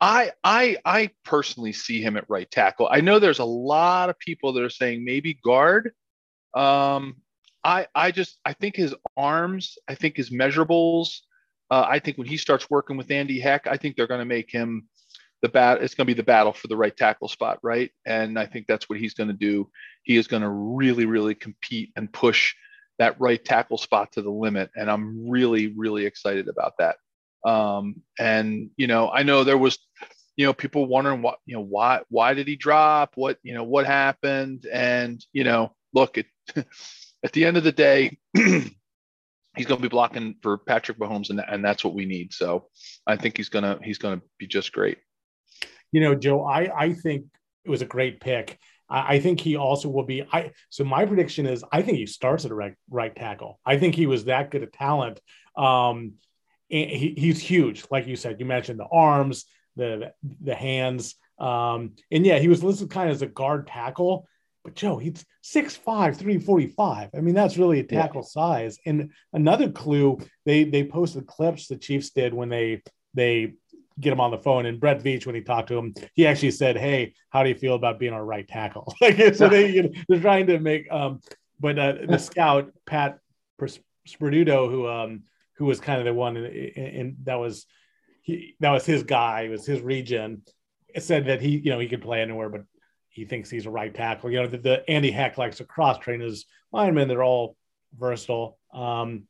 I 0.00 0.32
I 0.42 0.76
I 0.84 1.10
personally 1.24 1.72
see 1.72 2.02
him 2.02 2.16
at 2.16 2.28
right 2.28 2.50
tackle. 2.50 2.88
I 2.90 3.00
know 3.00 3.18
there's 3.18 3.38
a 3.38 3.44
lot 3.44 4.10
of 4.10 4.18
people 4.18 4.52
that 4.54 4.62
are 4.62 4.70
saying 4.70 5.04
maybe 5.04 5.34
guard. 5.34 5.92
Um, 6.54 7.16
I 7.62 7.86
I 7.94 8.10
just 8.10 8.38
I 8.44 8.52
think 8.52 8.76
his 8.76 8.94
arms, 9.16 9.78
I 9.88 9.94
think 9.94 10.16
his 10.16 10.30
measurables. 10.30 11.20
Uh, 11.70 11.86
I 11.88 11.98
think 11.98 12.18
when 12.18 12.26
he 12.26 12.36
starts 12.36 12.68
working 12.70 12.96
with 12.96 13.10
Andy 13.10 13.40
Heck, 13.40 13.66
I 13.66 13.76
think 13.76 13.96
they're 13.96 14.06
going 14.06 14.20
to 14.20 14.26
make 14.26 14.50
him 14.50 14.86
the 15.40 15.48
bat. 15.48 15.82
It's 15.82 15.94
going 15.94 16.06
to 16.06 16.14
be 16.14 16.16
the 16.16 16.22
battle 16.22 16.52
for 16.52 16.68
the 16.68 16.76
right 16.76 16.94
tackle 16.96 17.28
spot, 17.28 17.58
right? 17.62 17.90
And 18.06 18.38
I 18.38 18.46
think 18.46 18.66
that's 18.66 18.88
what 18.88 18.98
he's 18.98 19.14
going 19.14 19.28
to 19.28 19.34
do. 19.34 19.70
He 20.02 20.16
is 20.16 20.26
going 20.26 20.42
to 20.42 20.48
really, 20.50 21.06
really 21.06 21.34
compete 21.34 21.90
and 21.96 22.12
push 22.12 22.54
that 22.98 23.18
right 23.18 23.42
tackle 23.42 23.78
spot 23.78 24.12
to 24.12 24.22
the 24.22 24.30
limit. 24.30 24.70
And 24.76 24.90
I'm 24.90 25.28
really, 25.28 25.68
really 25.76 26.04
excited 26.06 26.48
about 26.48 26.74
that. 26.78 26.96
Um, 27.44 27.96
and, 28.18 28.70
you 28.76 28.86
know, 28.86 29.10
I 29.10 29.22
know 29.22 29.42
there 29.42 29.58
was, 29.58 29.78
you 30.36 30.46
know, 30.46 30.52
people 30.52 30.86
wondering 30.86 31.22
what, 31.22 31.38
you 31.46 31.56
know, 31.56 31.62
why, 31.62 32.02
why 32.08 32.34
did 32.34 32.46
he 32.46 32.56
drop? 32.56 33.12
What, 33.16 33.38
you 33.42 33.54
know, 33.54 33.64
what 33.64 33.86
happened? 33.86 34.66
And, 34.72 35.24
you 35.32 35.44
know, 35.44 35.74
look, 35.94 36.18
it, 36.18 36.26
at 37.24 37.32
the 37.32 37.44
end 37.44 37.56
of 37.56 37.64
the 37.64 37.72
day, 37.72 38.18
he's 38.34 39.66
going 39.66 39.80
to 39.80 39.82
be 39.82 39.88
blocking 39.88 40.36
for 40.42 40.58
Patrick 40.58 40.98
Mahomes, 40.98 41.30
and, 41.30 41.42
and 41.46 41.64
that's 41.64 41.84
what 41.84 41.94
we 41.94 42.04
need. 42.04 42.32
So 42.32 42.68
I 43.06 43.16
think 43.16 43.36
he's 43.36 43.48
gonna 43.48 43.78
he's 43.82 43.98
gonna 43.98 44.20
be 44.38 44.46
just 44.46 44.72
great. 44.72 44.98
You 45.92 46.00
know, 46.00 46.14
Joe, 46.14 46.44
I 46.44 46.70
I 46.76 46.92
think 46.92 47.26
it 47.64 47.70
was 47.70 47.82
a 47.82 47.86
great 47.86 48.20
pick. 48.20 48.58
I, 48.88 49.18
think 49.18 49.40
he 49.40 49.56
also 49.56 49.88
will 49.88 50.04
be. 50.04 50.24
I 50.30 50.52
so 50.68 50.84
my 50.84 51.06
prediction 51.06 51.46
is 51.46 51.64
I 51.72 51.82
think 51.82 51.98
he 51.98 52.06
starts 52.06 52.44
at 52.44 52.50
a 52.50 52.54
right, 52.54 52.74
right 52.90 53.14
tackle. 53.14 53.58
I 53.64 53.78
think 53.78 53.94
he 53.94 54.06
was 54.06 54.26
that 54.26 54.50
good 54.50 54.62
a 54.62 54.66
talent. 54.66 55.20
Um, 55.56 56.14
he, 56.68 57.14
he's 57.16 57.40
huge, 57.40 57.84
like 57.90 58.06
you 58.06 58.16
said. 58.16 58.40
You 58.40 58.46
mentioned 58.46 58.78
the 58.78 58.86
arms, 58.86 59.46
the 59.76 60.12
the 60.42 60.54
hands, 60.54 61.14
um, 61.38 61.92
and 62.10 62.26
yeah, 62.26 62.38
he 62.38 62.48
was 62.48 62.62
listed 62.62 62.90
kind 62.90 63.08
of 63.08 63.14
as 63.14 63.22
a 63.22 63.26
guard 63.26 63.66
tackle. 63.66 64.28
But 64.64 64.74
Joe, 64.74 64.96
he's 64.96 65.24
6'5, 65.44 66.16
345. 66.16 67.10
I 67.14 67.20
mean, 67.20 67.34
that's 67.34 67.58
really 67.58 67.80
a 67.80 67.84
tackle 67.84 68.22
yeah. 68.22 68.28
size. 68.28 68.78
And 68.86 69.12
another 69.32 69.70
clue, 69.70 70.18
they 70.46 70.64
they 70.64 70.84
posted 70.84 71.26
clips 71.26 71.68
the 71.68 71.76
Chiefs 71.76 72.10
did 72.10 72.32
when 72.32 72.48
they 72.48 72.82
they 73.12 73.52
get 74.00 74.12
him 74.12 74.20
on 74.20 74.30
the 74.30 74.38
phone. 74.38 74.66
And 74.66 74.80
Brett 74.80 75.02
Veach, 75.02 75.26
when 75.26 75.34
he 75.34 75.42
talked 75.42 75.68
to 75.68 75.76
him, 75.76 75.94
he 76.14 76.26
actually 76.26 76.50
said, 76.52 76.78
"Hey, 76.78 77.14
how 77.28 77.42
do 77.42 77.50
you 77.50 77.54
feel 77.54 77.74
about 77.74 77.98
being 77.98 78.14
our 78.14 78.24
right 78.24 78.48
tackle?" 78.48 78.92
like 79.02 79.34
so, 79.34 79.48
they 79.48 79.70
you 79.70 79.82
know, 79.84 79.90
they're 80.08 80.20
trying 80.20 80.46
to 80.46 80.58
make. 80.58 80.90
Um, 80.90 81.20
but 81.60 81.78
uh, 81.78 81.94
the 82.08 82.18
scout 82.30 82.72
Pat 82.86 83.18
Sperduto, 83.60 84.70
who 84.70 84.88
um 84.88 85.24
who 85.58 85.66
was 85.66 85.78
kind 85.78 85.98
of 85.98 86.06
the 86.06 86.14
one, 86.14 86.36
and 86.36 87.16
that 87.24 87.36
was 87.36 87.66
he 88.22 88.56
that 88.60 88.70
was 88.70 88.86
his 88.86 89.02
guy, 89.02 89.42
it 89.42 89.50
was 89.50 89.66
his 89.66 89.82
region. 89.82 90.42
Said 90.96 91.26
that 91.26 91.42
he 91.42 91.58
you 91.58 91.70
know 91.70 91.80
he 91.80 91.88
could 91.88 92.02
play 92.02 92.22
anywhere, 92.22 92.48
but 92.48 92.62
he 93.14 93.24
thinks 93.24 93.48
he's 93.48 93.66
a 93.66 93.70
right 93.70 93.94
tackle. 93.94 94.30
You 94.30 94.42
know, 94.42 94.48
the, 94.48 94.58
the 94.58 94.90
Andy 94.90 95.10
Heck 95.10 95.38
likes 95.38 95.58
to 95.58 95.64
cross 95.64 95.98
train 95.98 96.20
his 96.20 96.46
linemen. 96.72 97.08
They're 97.08 97.22
all 97.22 97.56
versatile. 97.96 98.58
Um, 98.72 99.24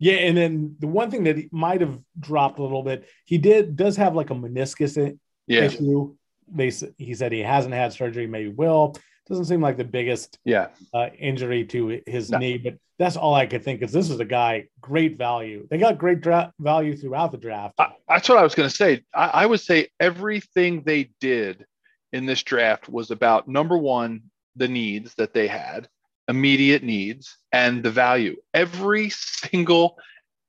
yeah, 0.00 0.14
and 0.14 0.36
then 0.36 0.74
the 0.80 0.88
one 0.88 1.12
thing 1.12 1.24
that 1.24 1.36
he 1.36 1.48
might 1.52 1.80
have 1.80 1.96
dropped 2.18 2.58
a 2.58 2.62
little 2.62 2.82
bit, 2.82 3.08
he 3.24 3.38
did 3.38 3.76
does 3.76 3.96
have 3.96 4.16
like 4.16 4.30
a 4.30 4.34
meniscus 4.34 5.16
yeah. 5.46 5.60
issue. 5.60 6.16
They 6.52 6.72
he 6.98 7.14
said 7.14 7.30
he 7.30 7.38
hasn't 7.38 7.72
had 7.72 7.92
surgery, 7.92 8.26
maybe 8.26 8.50
will. 8.50 8.96
Doesn't 9.28 9.44
seem 9.44 9.60
like 9.60 9.76
the 9.76 9.84
biggest 9.84 10.38
yeah 10.44 10.68
uh, 10.92 11.10
injury 11.16 11.64
to 11.66 12.02
his 12.08 12.30
no. 12.30 12.38
knee, 12.38 12.58
but 12.58 12.74
that's 12.98 13.16
all 13.16 13.34
I 13.34 13.46
could 13.46 13.62
think. 13.62 13.82
Is 13.82 13.92
this 13.92 14.10
is 14.10 14.18
a 14.18 14.24
guy 14.24 14.66
great 14.80 15.16
value. 15.16 15.68
They 15.70 15.78
got 15.78 15.98
great 15.98 16.20
dra- 16.20 16.52
value 16.58 16.96
throughout 16.96 17.30
the 17.30 17.38
draft. 17.38 17.74
I, 17.78 17.92
that's 18.08 18.28
what 18.28 18.38
I 18.38 18.42
was 18.42 18.56
going 18.56 18.68
to 18.68 18.74
say. 18.74 19.04
I, 19.14 19.26
I 19.28 19.46
would 19.46 19.60
say 19.60 19.88
everything 20.00 20.82
they 20.84 21.10
did 21.20 21.64
in 22.12 22.26
this 22.26 22.42
draft 22.42 22.88
was 22.88 23.10
about 23.10 23.48
number 23.48 23.76
one, 23.76 24.22
the 24.56 24.68
needs 24.68 25.14
that 25.14 25.32
they 25.32 25.46
had, 25.46 25.88
immediate 26.28 26.82
needs 26.82 27.36
and 27.52 27.82
the 27.82 27.90
value. 27.90 28.36
Every 28.54 29.10
single, 29.10 29.98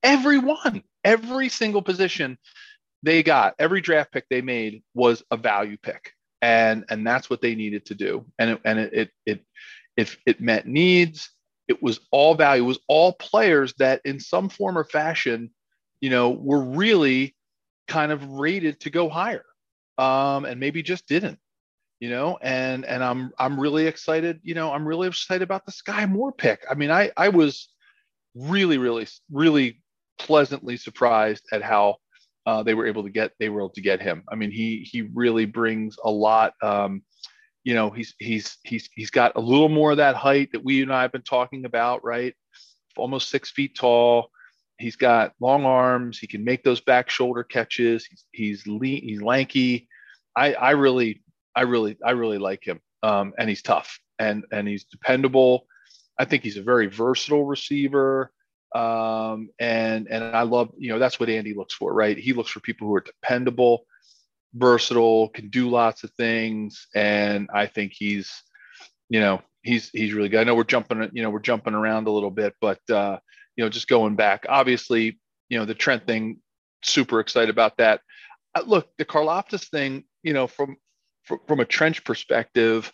every 0.02 0.38
one, 0.38 0.84
every 1.04 1.50
single 1.50 1.82
position 1.82 2.38
they 3.02 3.24
got, 3.24 3.56
every 3.60 3.82
draft 3.82 4.12
pick 4.12 4.26
they 4.30 4.42
made 4.42 4.84
was 4.94 5.24
a 5.32 5.38
value 5.38 5.78
pick. 5.78 6.12
And, 6.42 6.84
and 6.90 7.08
that's 7.08 7.30
what 7.30 7.42
they 7.42 7.56
needed 7.56 7.86
to 7.86 7.96
do. 7.96 8.26
And 8.38 8.52
it, 8.52 8.62
and 8.66 8.80
it, 8.80 8.94
it, 8.94 9.12
it, 9.26 9.46
it, 9.96 10.18
it 10.26 10.42
met 10.42 10.68
needs. 10.68 11.30
It 11.70 11.82
was 11.82 12.02
all 12.12 12.36
value. 12.36 12.64
It 12.64 12.68
was 12.68 12.80
all 12.90 13.14
players 13.14 13.74
that 13.78 14.02
in 14.04 14.20
some 14.20 14.50
form 14.50 14.78
or 14.78 14.84
fashion, 14.84 15.52
you 16.02 16.10
know, 16.10 16.32
were 16.32 16.62
really 16.62 17.36
kind 17.88 18.12
of 18.12 18.28
rated 18.30 18.82
to 18.82 18.90
go 18.90 19.08
higher 19.08 19.46
um, 19.98 20.44
and 20.44 20.60
maybe 20.60 20.84
just 20.84 21.08
didn't 21.08 21.40
you 22.00 22.10
know, 22.10 22.38
and 22.42 22.86
and 22.86 23.04
I'm 23.04 23.32
I'm 23.40 23.60
really 23.60 23.88
excited, 23.88 24.40
you 24.44 24.56
know, 24.56 24.72
I'm 24.72 24.88
really 24.88 25.08
excited 25.08 25.44
about 25.44 25.66
the 25.66 25.72
Skyy 25.72 26.10
Moore 26.10 26.32
pick. 26.32 26.66
I 26.70 26.76
mean, 26.76 26.92
I 26.92 27.12
I 27.16 27.30
was 27.30 27.70
really 28.36 28.78
really 28.78 29.08
really 29.32 29.82
pleasantly 30.20 30.78
surprised 30.78 31.44
at 31.52 31.62
how 31.62 31.98
uh, 32.46 32.64
they 32.64 32.74
were 32.74 32.88
able 32.88 33.04
to 33.04 33.10
get 33.10 33.32
they 33.40 33.50
were 33.50 33.62
able 33.62 33.70
to 33.70 33.82
get 33.82 34.02
him. 34.02 34.24
I 34.30 34.36
mean, 34.36 34.52
he 34.52 34.88
he 34.90 35.04
really 35.14 35.46
brings 35.46 35.96
a 36.04 36.12
lot. 36.12 36.54
Um, 36.62 37.04
you 37.64 37.74
know, 37.74 37.90
he's 37.90 38.14
he's 38.20 38.58
he's 38.64 38.90
he's 38.96 39.10
got 39.10 39.34
a 39.36 39.42
little 39.42 39.70
more 39.70 39.92
of 39.92 39.98
that 39.98 40.16
height 40.16 40.52
that 40.52 40.64
we 40.64 40.82
and 40.82 40.94
I 40.94 41.04
have 41.04 41.12
been 41.12 41.22
talking 41.22 41.66
about, 41.66 42.04
right? 42.04 42.34
Almost 42.98 43.30
six 43.30 43.50
feet 43.50 43.76
tall. 43.76 44.30
He's 44.78 44.98
got 44.98 45.34
long 45.40 45.66
arms. 45.66 46.20
He 46.20 46.28
can 46.28 46.44
make 46.44 46.64
those 46.64 46.82
back 46.82 47.10
shoulder 47.10 47.44
catches. 47.44 48.06
He's 48.06 48.26
he's 48.32 48.68
lean. 48.68 49.04
He's 49.04 49.22
lanky. 49.22 49.88
I 50.36 50.54
I 50.54 50.72
really 50.72 51.24
I 51.56 51.62
really, 51.62 51.98
I 52.04 52.12
really 52.12 52.38
like 52.38 52.64
him. 52.64 52.80
Um, 53.02 53.34
and 53.38 53.50
he's 53.50 53.62
tough 53.62 54.00
and 54.20 54.46
and 54.52 54.68
he's 54.68 54.86
dependable. 54.86 55.68
I 56.18 56.26
think 56.26 56.44
he's 56.44 56.58
a 56.58 56.64
very 56.64 56.88
versatile 56.88 57.46
receiver. 57.46 58.32
Um, 58.74 59.50
and 59.60 60.08
and 60.10 60.24
I 60.24 60.44
love, 60.44 60.72
you 60.78 60.90
know, 60.90 61.00
that's 61.00 61.20
what 61.20 61.30
Andy 61.30 61.54
looks 61.54 61.74
for, 61.74 61.94
right? 61.94 62.18
He 62.18 62.34
looks 62.34 62.50
for 62.50 62.60
people 62.60 62.88
who 62.88 62.96
are 62.96 63.02
dependable, 63.02 63.86
versatile, 64.54 65.30
can 65.30 65.50
do 65.50 65.70
lots 65.70 66.04
of 66.04 66.12
things. 66.12 66.88
And 66.96 67.50
I 67.54 67.68
think 67.68 67.94
he's, 67.94 68.32
you 69.10 69.20
know, 69.20 69.42
he's 69.62 69.90
he's 69.90 70.14
really 70.14 70.30
good. 70.30 70.40
I 70.40 70.44
know 70.44 70.56
we're 70.56 70.64
jumping, 70.64 71.10
you 71.14 71.22
know, 71.22 71.30
we're 71.30 71.40
jumping 71.40 71.74
around 71.74 72.08
a 72.08 72.12
little 72.12 72.32
bit, 72.32 72.54
but 72.62 72.80
uh, 72.90 73.18
you 73.56 73.64
know, 73.64 73.70
just 73.70 73.88
going 73.88 74.16
back, 74.16 74.46
obviously, 74.50 75.20
you 75.50 75.60
know, 75.60 75.66
the 75.66 75.76
Trent 75.76 76.08
thing, 76.08 76.40
super 76.84 77.20
excited 77.20 77.50
about 77.50 77.78
that. 77.78 78.02
Uh, 78.56 78.64
look, 78.66 78.90
the 78.98 79.06
Karlaftis 79.06 79.70
thing, 79.70 80.04
you 80.24 80.34
know, 80.34 80.48
from 80.48 80.78
from 81.24 81.60
a 81.60 81.66
trench 81.66 82.04
perspective, 82.04 82.92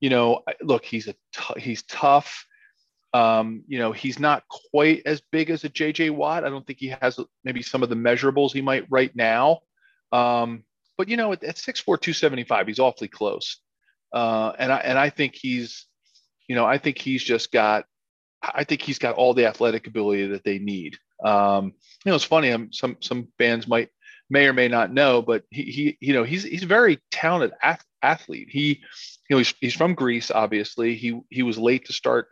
you 0.00 0.10
know, 0.10 0.42
look, 0.62 0.84
he's 0.84 1.08
a 1.08 1.14
t- 1.32 1.60
he's 1.60 1.82
tough. 1.84 2.46
Um, 3.12 3.62
you 3.68 3.78
know, 3.78 3.92
he's 3.92 4.18
not 4.18 4.42
quite 4.48 5.02
as 5.06 5.22
big 5.30 5.50
as 5.50 5.64
a 5.64 5.68
JJ 5.68 6.10
Watt. 6.10 6.44
I 6.44 6.50
don't 6.50 6.66
think 6.66 6.80
he 6.80 6.94
has 7.00 7.18
maybe 7.44 7.62
some 7.62 7.82
of 7.82 7.88
the 7.88 7.94
measurables 7.94 8.52
he 8.52 8.60
might 8.60 8.86
right 8.90 9.14
now. 9.14 9.60
Um, 10.10 10.64
but 10.98 11.08
you 11.08 11.16
know, 11.16 11.32
at, 11.32 11.44
at 11.44 11.56
6'4", 11.56 11.84
275, 11.84 12.66
he's 12.66 12.78
awfully 12.78 13.08
close. 13.08 13.60
Uh, 14.12 14.52
and 14.58 14.72
I 14.72 14.76
and 14.78 14.98
I 14.98 15.10
think 15.10 15.34
he's, 15.34 15.86
you 16.48 16.54
know, 16.54 16.64
I 16.64 16.78
think 16.78 16.98
he's 16.98 17.22
just 17.22 17.50
got, 17.50 17.84
I 18.42 18.64
think 18.64 18.82
he's 18.82 18.98
got 18.98 19.16
all 19.16 19.34
the 19.34 19.46
athletic 19.46 19.86
ability 19.86 20.28
that 20.28 20.44
they 20.44 20.58
need. 20.58 20.96
Um, 21.24 21.72
you 22.04 22.10
know, 22.10 22.14
it's 22.14 22.24
funny. 22.24 22.50
I'm, 22.50 22.62
um, 22.62 22.72
some 22.72 22.96
some 23.00 23.28
bands 23.38 23.66
might 23.66 23.88
may 24.30 24.46
or 24.46 24.52
may 24.52 24.68
not 24.68 24.92
know, 24.92 25.22
but 25.22 25.44
he 25.50 25.62
he 25.62 25.98
you 26.00 26.12
know 26.12 26.24
he's 26.24 26.44
he's 26.44 26.62
a 26.62 26.66
very 26.66 27.00
talented 27.10 27.52
athlete. 28.02 28.48
He 28.50 28.80
you 29.28 29.30
know 29.30 29.38
he's 29.38 29.54
he's 29.60 29.74
from 29.74 29.94
Greece, 29.94 30.30
obviously. 30.30 30.94
He 30.96 31.20
he 31.30 31.42
was 31.42 31.58
late 31.58 31.86
to 31.86 31.92
start 31.92 32.28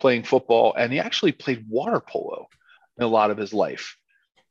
playing 0.00 0.24
football, 0.24 0.74
and 0.76 0.92
he 0.92 0.98
actually 0.98 1.32
played 1.32 1.66
water 1.68 2.00
polo 2.00 2.46
in 2.98 3.04
a 3.04 3.08
lot 3.08 3.30
of 3.30 3.38
his 3.38 3.52
life. 3.52 3.96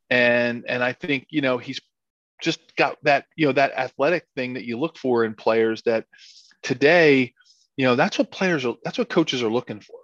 And 0.10 0.65
and 0.68 0.84
I 0.84 0.94
think 0.94 1.27
you 1.30 1.42
know 1.42 1.58
he's 1.58 1.80
just 2.42 2.60
got 2.75 2.98
that 3.04 3.25
you 3.36 3.48
know 3.48 3.54
that 3.54 3.74
athletic 3.74 4.27
thing 4.36 4.54
that 4.54 4.65
you 4.65 4.77
look 4.77 4.98
for 4.98 5.24
in 5.24 5.34
players 5.34 5.82
that 5.84 6.06
today 6.62 7.34
you 7.77 7.86
know 7.86 7.96
that's 7.96 8.18
what 8.18 8.32
players 8.32 8.65
are 8.65 8.75
that's 8.84 8.98
what 8.98 9.10
coaches 9.10 9.42
are 9.42 9.51
looking 9.51 9.80
for 9.80 9.98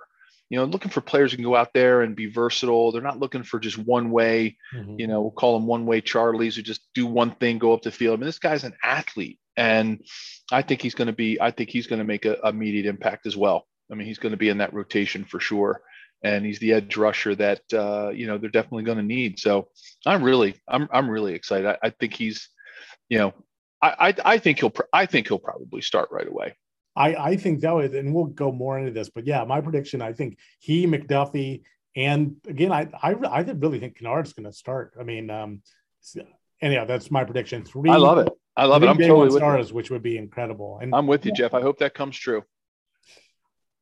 you 0.52 0.58
know 0.58 0.66
looking 0.66 0.92
for 0.92 1.00
players 1.00 1.32
who 1.32 1.38
can 1.38 1.46
go 1.46 1.56
out 1.56 1.74
there 1.74 2.02
and 2.02 2.16
be 2.16 2.26
versatile 2.26 2.92
they're 2.92 3.02
not 3.02 3.20
looking 3.20 3.42
for 3.42 3.60
just 3.60 3.78
one 3.78 4.12
way 4.12 4.58
mm-hmm. 4.76 5.00
you 5.00 5.08
know 5.08 5.22
we'll 5.22 5.32
call 5.32 5.58
them 5.58 5.66
one 5.66 5.86
way 5.86 6.02
charlies 6.02 6.56
who 6.56 6.62
just 6.62 6.82
do 6.94 7.08
one 7.08 7.32
thing 7.36 7.58
go 7.58 7.74
up 7.74 7.82
the 7.82 7.92
field 7.92 8.14
i 8.14 8.18
mean 8.20 8.26
this 8.26 8.38
guy's 8.38 8.66
an 8.66 8.76
athlete 8.84 9.40
and 9.56 10.04
i 10.52 10.62
think 10.62 10.82
he's 10.82 10.96
going 10.96 11.08
to 11.08 11.14
be 11.14 11.40
i 11.40 11.50
think 11.50 11.70
he's 11.70 11.88
going 11.88 12.00
to 12.00 12.06
make 12.06 12.26
a 12.26 12.38
immediate 12.48 12.86
impact 12.86 13.26
as 13.26 13.38
well 13.38 13.66
i 13.92 13.96
mean 13.96 14.06
he's 14.06 14.20
going 14.20 14.32
to 14.32 14.38
be 14.38 14.50
in 14.50 14.58
that 14.58 14.74
rotation 14.74 15.24
for 15.24 15.40
sure 15.40 15.82
and 16.24 16.46
he's 16.46 16.60
the 16.60 16.74
edge 16.74 16.98
rusher 16.98 17.36
that 17.36 17.62
uh, 17.74 18.10
you 18.10 18.28
know 18.28 18.38
they're 18.38 18.50
definitely 18.50 18.84
going 18.84 18.98
to 18.98 19.04
need. 19.04 19.40
So 19.40 19.70
I'm 20.06 20.24
really 20.24 20.56
I'm 20.68 20.88
I'm 20.92 21.10
really 21.10 21.34
excited. 21.34 21.68
I, 21.68 21.88
I 21.88 21.90
think 21.90 22.14
he's 22.14 22.48
you 23.10 23.18
know 23.18 23.34
I, 23.82 24.10
I, 24.10 24.34
I 24.34 24.38
think 24.38 24.60
he'll 24.60 24.74
I 24.94 25.06
think 25.06 25.28
he'll 25.28 25.40
probably 25.40 25.82
start 25.82 26.10
right 26.12 26.28
away. 26.28 26.56
I 26.96 27.16
I 27.16 27.36
think 27.38 27.62
that 27.62 27.74
would 27.74 27.94
and 27.96 28.14
we'll 28.14 28.26
go 28.26 28.52
more 28.52 28.78
into 28.80 28.92
this, 28.92 29.10
but 29.10 29.26
yeah, 29.26 29.44
my 29.44 29.62
prediction 29.62 30.02
I 30.02 30.14
think 30.14 30.38
he 30.60 30.86
McDuffie 30.88 31.62
and 31.96 32.36
again 32.48 32.72
I 32.72 32.88
I, 33.02 33.14
I 33.14 33.42
really 33.42 33.80
think 33.80 33.98
Kinnard's 33.98 34.34
going 34.34 34.46
to 34.46 34.54
start. 34.54 34.94
I 35.00 35.04
mean 35.04 35.30
um 35.30 35.62
and 36.62 36.74
yeah, 36.74 36.86
that's 36.86 37.10
my 37.10 37.24
prediction. 37.24 37.66
Three. 37.66 37.90
I 37.90 37.98
love 37.98 38.20
it. 38.20 38.30
I 38.56 38.66
love 38.66 38.84
it. 38.84 38.90
I'm 38.90 38.98
totally 38.98 39.28
with 39.28 39.36
stars, 39.36 39.70
you. 39.70 39.76
which 39.76 39.90
would 39.90 40.04
be 40.04 40.18
incredible. 40.18 40.80
And 40.82 40.94
I'm 40.94 41.08
with 41.08 41.26
you, 41.26 41.32
Jeff. 41.32 41.54
I 41.54 41.62
hope 41.62 41.80
that 41.80 41.94
comes 41.94 42.18
true. 42.18 42.44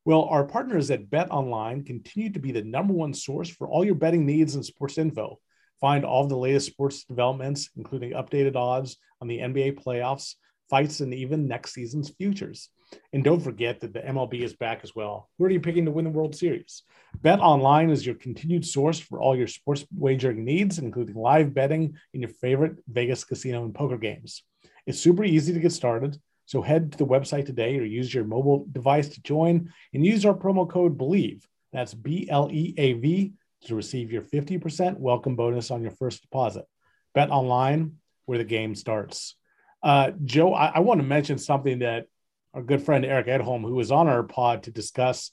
Well, 0.06 0.24
our 0.24 0.46
partners 0.46 0.90
at 0.92 1.10
Bet 1.10 1.30
Online 1.30 1.84
continue 1.84 2.32
to 2.32 2.40
be 2.40 2.52
the 2.52 2.64
number 2.64 2.94
one 2.94 3.14
source 3.14 3.50
for 3.50 3.68
all 3.68 3.84
your 3.84 3.96
betting 3.96 4.26
needs 4.26 4.56
and 4.56 4.66
sports 4.66 4.98
info. 4.98 5.40
Find 5.82 6.06
all 6.06 6.28
the 6.28 6.38
latest 6.38 6.68
sports 6.68 7.04
developments, 7.04 7.70
including 7.76 8.12
updated 8.12 8.56
odds 8.56 8.98
on 9.22 9.28
the 9.28 9.40
NBA 9.40 9.84
playoffs, 9.84 10.36
fights, 10.70 11.00
and 11.02 11.14
even 11.14 11.48
next 11.48 11.74
season's 11.74 12.10
futures. 12.10 12.70
And 13.14 13.24
don't 13.24 13.40
forget 13.40 13.80
that 13.80 13.94
the 13.94 14.02
MLB 14.02 14.42
is 14.42 14.56
back 14.56 14.82
as 14.84 14.96
well. 14.96 15.30
Who 15.38 15.46
are 15.46 15.50
you 15.50 15.60
picking 15.60 15.86
to 15.86 15.92
win 15.92 16.06
the 16.06 16.12
World 16.12 16.36
Series? 16.36 16.84
Bet 17.22 17.40
Online 17.40 17.90
is 17.90 18.06
your 18.06 18.16
continued 18.16 18.66
source 18.66 19.00
for 19.00 19.20
all 19.20 19.36
your 19.36 19.48
sports 19.48 19.86
wagering 19.96 20.46
needs, 20.46 20.80
including 20.80 21.16
live 21.16 21.54
betting 21.54 21.96
in 22.14 22.22
your 22.22 22.30
favorite 22.30 22.78
Vegas 22.88 23.24
casino 23.24 23.64
and 23.64 23.74
poker 23.74 23.98
games. 23.98 24.44
It's 24.86 25.00
super 25.00 25.24
easy 25.24 25.54
to 25.54 25.60
get 25.60 25.72
started. 25.72 26.18
So 26.46 26.62
head 26.62 26.92
to 26.92 26.98
the 26.98 27.06
website 27.06 27.46
today 27.46 27.78
or 27.78 27.84
use 27.84 28.12
your 28.12 28.24
mobile 28.24 28.66
device 28.72 29.10
to 29.10 29.22
join 29.22 29.72
and 29.94 30.06
use 30.06 30.26
our 30.26 30.34
promo 30.34 30.68
code 30.68 30.98
BLEAV. 30.98 31.44
That's 31.72 31.94
B 31.94 32.28
L 32.30 32.50
E 32.52 32.74
A 32.78 32.94
V 32.94 33.34
to 33.66 33.76
receive 33.76 34.12
your 34.12 34.24
50% 34.24 34.98
welcome 34.98 35.36
bonus 35.36 35.70
on 35.70 35.82
your 35.84 35.92
first 35.92 36.22
deposit. 36.22 36.66
Bet 37.14 37.30
online 37.30 37.98
where 38.26 38.38
the 38.38 38.44
game 38.44 38.76
starts. 38.76 39.36
Uh, 39.84 40.12
Joe, 40.24 40.54
I, 40.54 40.68
I, 40.76 40.80
want 40.80 41.00
to 41.00 41.08
mention 41.08 41.38
something 41.38 41.80
that 41.80 42.08
our 42.54 42.62
good 42.62 42.82
friend 42.82 43.06
Eric 43.06 43.28
Edholm, 43.28 43.62
who 43.62 43.76
was 43.76 43.92
on 43.92 44.08
our 44.08 44.24
pod 44.24 44.64
to 44.64 44.72
discuss 44.72 45.32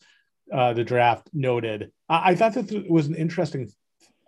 uh, 0.52 0.72
the 0.72 0.84
draft, 0.84 1.28
noted. 1.32 1.90
I, 2.08 2.30
I 2.30 2.34
thought 2.34 2.54
that 2.54 2.70
it 2.72 2.90
was 2.90 3.06
an 3.06 3.14
interesting 3.14 3.70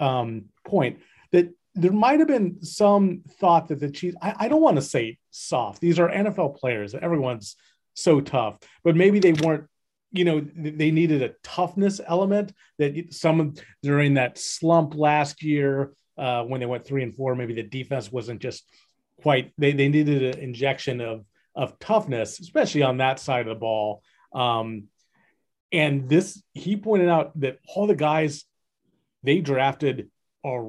um, 0.01 0.47
point 0.65 1.01
that 1.33 1.51
there 1.75 1.93
might 1.93 2.19
have 2.19 2.29
been 2.29 2.63
some 2.63 3.23
thought 3.39 3.69
that 3.69 3.81
the 3.81 3.91
Chiefs, 3.91 4.17
I, 4.21 4.35
I 4.39 4.49
don't 4.49 4.63
want 4.63 4.77
to 4.77 4.83
say 4.83 5.19
soft. 5.31 5.81
These 5.81 5.99
are 5.99 6.09
NFL 6.09 6.57
players. 6.57 6.95
Everyone's 6.95 7.57
so 7.95 8.21
tough, 8.21 8.59
but 8.83 8.97
maybe 8.97 9.19
they 9.19 9.33
weren't, 9.33 9.67
you 10.11 10.25
know, 10.25 10.41
they 10.41 10.91
needed 10.91 11.23
a 11.23 11.35
toughness 11.43 12.01
element 12.05 12.53
that 12.79 13.13
some 13.13 13.55
during 13.83 14.15
that 14.15 14.39
slump 14.39 14.95
last 14.95 15.43
year 15.43 15.93
uh, 16.17 16.43
when 16.45 16.61
they 16.61 16.67
went 16.67 16.87
three 16.87 17.03
and 17.03 17.15
four, 17.15 17.35
maybe 17.35 17.55
the 17.55 17.63
defense 17.63 18.11
wasn't 18.11 18.41
just 18.41 18.65
quite, 19.23 19.53
they, 19.59 19.73
they 19.73 19.89
needed 19.89 20.35
an 20.35 20.43
injection 20.43 21.01
of, 21.01 21.25
of 21.59 21.79
toughness, 21.79 22.41
especially 22.41 22.83
on 22.83 22.99
that 22.99 23.19
side 23.21 23.47
of 23.47 23.55
the 23.55 23.61
ball. 23.61 24.03
Um, 24.33 24.85
and 25.73 26.09
this, 26.09 26.43
he 26.55 26.77
pointed 26.77 27.09
out 27.09 27.39
that 27.41 27.59
all 27.67 27.87
the 27.87 27.95
guys 27.95 28.45
they 29.23 29.41
drafted 29.41 30.09
are 30.45 30.65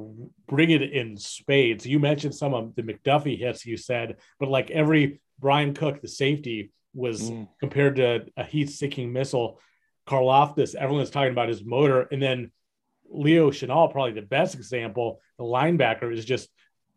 bring 0.48 0.72
it 0.72 0.82
in 0.82 1.16
spades. 1.16 1.86
You 1.86 2.00
mentioned 2.00 2.34
some 2.34 2.54
of 2.56 2.76
the 2.76 2.82
McDuffie 2.82 3.38
hits 3.38 3.66
you 3.66 3.78
said, 3.78 4.18
but 4.40 4.50
like 4.50 4.72
every 4.72 5.22
Bryan 5.40 5.74
Cook, 5.74 6.02
the 6.02 6.08
safety, 6.08 6.72
was 6.94 7.30
mm. 7.30 7.48
compared 7.60 7.98
to 7.98 8.26
a 8.36 8.44
heat-seeking 8.44 9.14
missile. 9.14 9.62
Karlaftis, 10.08 10.74
everyone's 10.74 11.12
talking 11.12 11.32
about 11.32 11.50
his 11.50 11.64
motor, 11.64 12.02
and 12.12 12.20
then 12.20 12.52
Leo 13.12 13.52
Chenal, 13.52 13.92
probably 13.92 14.14
the 14.14 14.24
best 14.24 14.56
example. 14.56 15.22
The 15.38 15.44
linebacker 15.44 16.12
is 16.12 16.26
just 16.26 16.50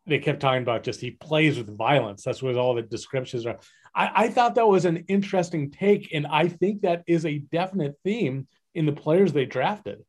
they 0.06 0.18
kept 0.18 0.40
talking 0.40 0.62
about 0.62 0.82
just 0.82 1.00
he 1.00 1.12
plays 1.12 1.58
with 1.58 1.76
violence. 1.76 2.24
That's 2.24 2.42
what 2.42 2.56
all 2.56 2.74
the 2.74 2.82
descriptions 2.82 3.46
are. 3.46 3.58
I, 3.94 4.24
I 4.24 4.28
thought 4.28 4.54
that 4.54 4.66
was 4.66 4.84
an 4.84 5.04
interesting 5.08 5.70
take, 5.70 6.10
and 6.12 6.26
I 6.26 6.48
think 6.48 6.82
that 6.82 7.02
is 7.06 7.26
a 7.26 7.38
definite 7.38 7.98
theme 8.04 8.46
in 8.74 8.86
the 8.86 8.92
players 8.92 9.32
they 9.32 9.44
drafted. 9.44 10.04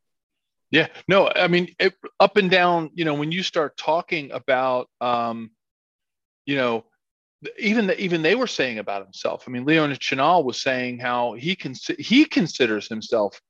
Yeah, 0.70 0.88
no, 1.06 1.28
I 1.28 1.48
mean, 1.48 1.74
it, 1.78 1.94
up 2.18 2.36
and 2.36 2.50
down, 2.50 2.90
you 2.94 3.04
know, 3.04 3.14
when 3.14 3.30
you 3.30 3.42
start 3.42 3.76
talking 3.76 4.32
about, 4.32 4.88
um, 5.00 5.50
you 6.46 6.56
know, 6.56 6.84
even 7.58 7.86
the, 7.86 8.00
even 8.00 8.22
they 8.22 8.34
were 8.34 8.46
saying 8.46 8.78
about 8.78 9.04
himself. 9.04 9.44
I 9.46 9.50
mean, 9.50 9.64
Leon 9.64 9.92
Chenal 9.92 10.44
was 10.44 10.60
saying 10.60 10.98
how 10.98 11.34
he 11.34 11.54
can 11.54 11.74
he 11.98 12.24
considers 12.24 12.88
himself 12.88 13.40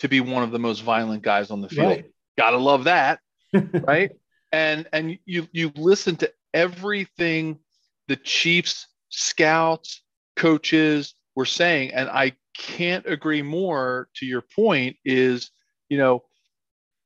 to 0.00 0.08
be 0.08 0.20
one 0.20 0.42
of 0.42 0.50
the 0.50 0.58
most 0.58 0.80
violent 0.80 1.22
guys 1.22 1.50
on 1.50 1.60
the 1.60 1.68
field. 1.68 1.88
Right. 1.88 2.04
Gotta 2.36 2.58
love 2.58 2.84
that, 2.84 3.20
right? 3.54 4.10
And 4.52 4.86
and 4.92 5.18
you 5.24 5.46
you 5.52 5.72
listen 5.76 6.16
to 6.16 6.32
everything 6.52 7.60
the 8.08 8.16
Chiefs 8.16 8.88
scouts, 9.14 10.02
coaches 10.36 11.14
were 11.34 11.46
saying, 11.46 11.92
and 11.92 12.08
I 12.08 12.32
can't 12.56 13.06
agree 13.06 13.42
more. 13.42 14.08
To 14.16 14.26
your 14.26 14.42
point, 14.42 14.96
is 15.04 15.50
you 15.88 15.98
know 15.98 16.24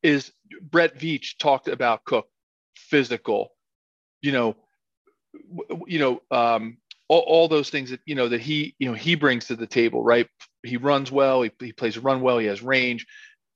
is 0.02 0.32
Brett 0.62 0.98
Veach 0.98 1.38
talked 1.38 1.68
about 1.68 2.04
Cook, 2.04 2.28
physical, 2.76 3.50
you 4.22 4.32
know, 4.32 4.56
you 5.86 5.98
know, 5.98 6.22
um, 6.30 6.78
all, 7.08 7.20
all, 7.20 7.48
those 7.48 7.70
things 7.70 7.90
that 7.90 8.00
you 8.04 8.14
know 8.14 8.28
that 8.28 8.40
he 8.40 8.74
you 8.78 8.88
know 8.88 8.94
he 8.94 9.14
brings 9.14 9.46
to 9.46 9.56
the 9.56 9.66
table, 9.66 10.02
right? 10.02 10.28
He 10.62 10.76
runs 10.76 11.10
well, 11.10 11.42
he, 11.42 11.50
he 11.60 11.72
plays 11.72 11.98
run 11.98 12.20
well, 12.20 12.38
he 12.38 12.46
has 12.46 12.62
range. 12.62 13.06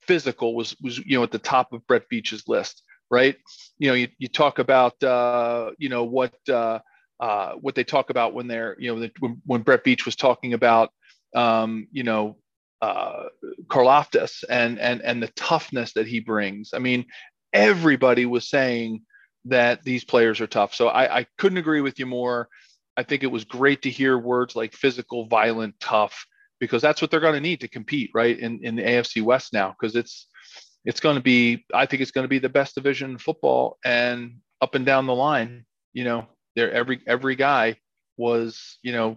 Physical 0.00 0.54
was 0.54 0.75
was 0.80 0.99
you 0.99 1.18
know 1.18 1.23
at 1.23 1.30
the 1.30 1.38
top 1.38 1.73
of 1.73 1.87
Brett 1.87 2.09
Veach's 2.11 2.49
list, 2.49 2.82
right? 3.11 3.37
You 3.78 3.88
know, 3.88 3.94
you, 3.94 4.09
you 4.18 4.28
talk 4.28 4.59
about 4.59 5.02
uh, 5.02 5.73
you 5.78 5.88
know 5.88 6.04
what 6.04 6.35
uh, 6.49 6.78
uh, 7.23 7.52
what 7.52 7.76
they 7.76 7.85
talk 7.85 8.11
about 8.11 8.35
when 8.35 8.49
they're 8.49 8.75
you 8.81 8.95
know 8.95 9.09
when, 9.21 9.41
when 9.47 9.62
Brett 9.62 9.85
Veach 9.85 10.05
was 10.05 10.17
talking 10.17 10.55
about 10.55 10.91
um, 11.37 11.87
you 11.93 12.02
know 12.02 12.37
uh, 12.83 13.29
Karlaftis 13.69 14.43
and 14.50 14.79
and 14.81 15.00
and 15.02 15.23
the 15.23 15.29
toughness 15.37 15.93
that 15.93 16.09
he 16.09 16.19
brings. 16.19 16.71
I 16.75 16.81
mean, 16.81 17.07
everybody 17.52 18.26
was 18.26 18.50
saying 18.50 19.02
that 19.45 19.85
these 19.85 20.05
players 20.05 20.41
are 20.41 20.49
tough. 20.49 20.75
So 20.75 20.88
I, 20.88 21.21
I 21.21 21.26
couldn't 21.38 21.59
agree 21.59 21.81
with 21.81 22.00
you 22.00 22.07
more. 22.07 22.49
I 22.97 23.05
think 23.05 23.23
it 23.23 23.29
was 23.29 23.45
great 23.45 23.83
to 23.83 23.91
hear 23.91 24.19
words 24.19 24.57
like 24.57 24.73
physical, 24.73 25.26
violent, 25.26 25.76
tough, 25.81 26.26
because 26.59 26.83
that's 26.83 27.00
what 27.00 27.12
they're 27.12 27.21
going 27.21 27.35
to 27.35 27.41
need 27.41 27.61
to 27.61 27.69
compete, 27.69 28.11
right? 28.12 28.37
In 28.37 28.59
in 28.64 28.75
the 28.75 28.83
AFC 28.83 29.23
West 29.23 29.52
now, 29.52 29.76
because 29.81 29.95
it's 29.95 30.26
it's 30.85 31.00
going 31.00 31.14
to 31.14 31.23
be. 31.23 31.64
I 31.73 31.87
think 31.87 32.02
it's 32.02 32.11
going 32.11 32.25
to 32.25 32.29
be 32.29 32.41
the 32.41 32.49
best 32.49 32.75
division 32.75 33.12
in 33.12 33.19
football, 33.19 33.79
and 33.85 34.38
up 34.61 34.75
and 34.75 34.85
down 34.85 35.07
the 35.07 35.14
line, 35.14 35.67
you 35.93 36.02
know, 36.02 36.26
there 36.56 36.73
every 36.73 37.00
every 37.06 37.37
guy 37.37 37.76
was 38.16 38.78
you 38.82 38.92
know 38.92 39.16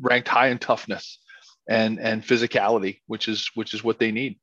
ranked 0.00 0.28
high 0.28 0.48
in 0.48 0.58
toughness 0.58 1.18
and 1.68 1.98
and 1.98 2.22
physicality, 2.22 3.00
which 3.06 3.28
is 3.28 3.50
which 3.54 3.74
is 3.74 3.82
what 3.82 3.98
they 3.98 4.12
need. 4.12 4.38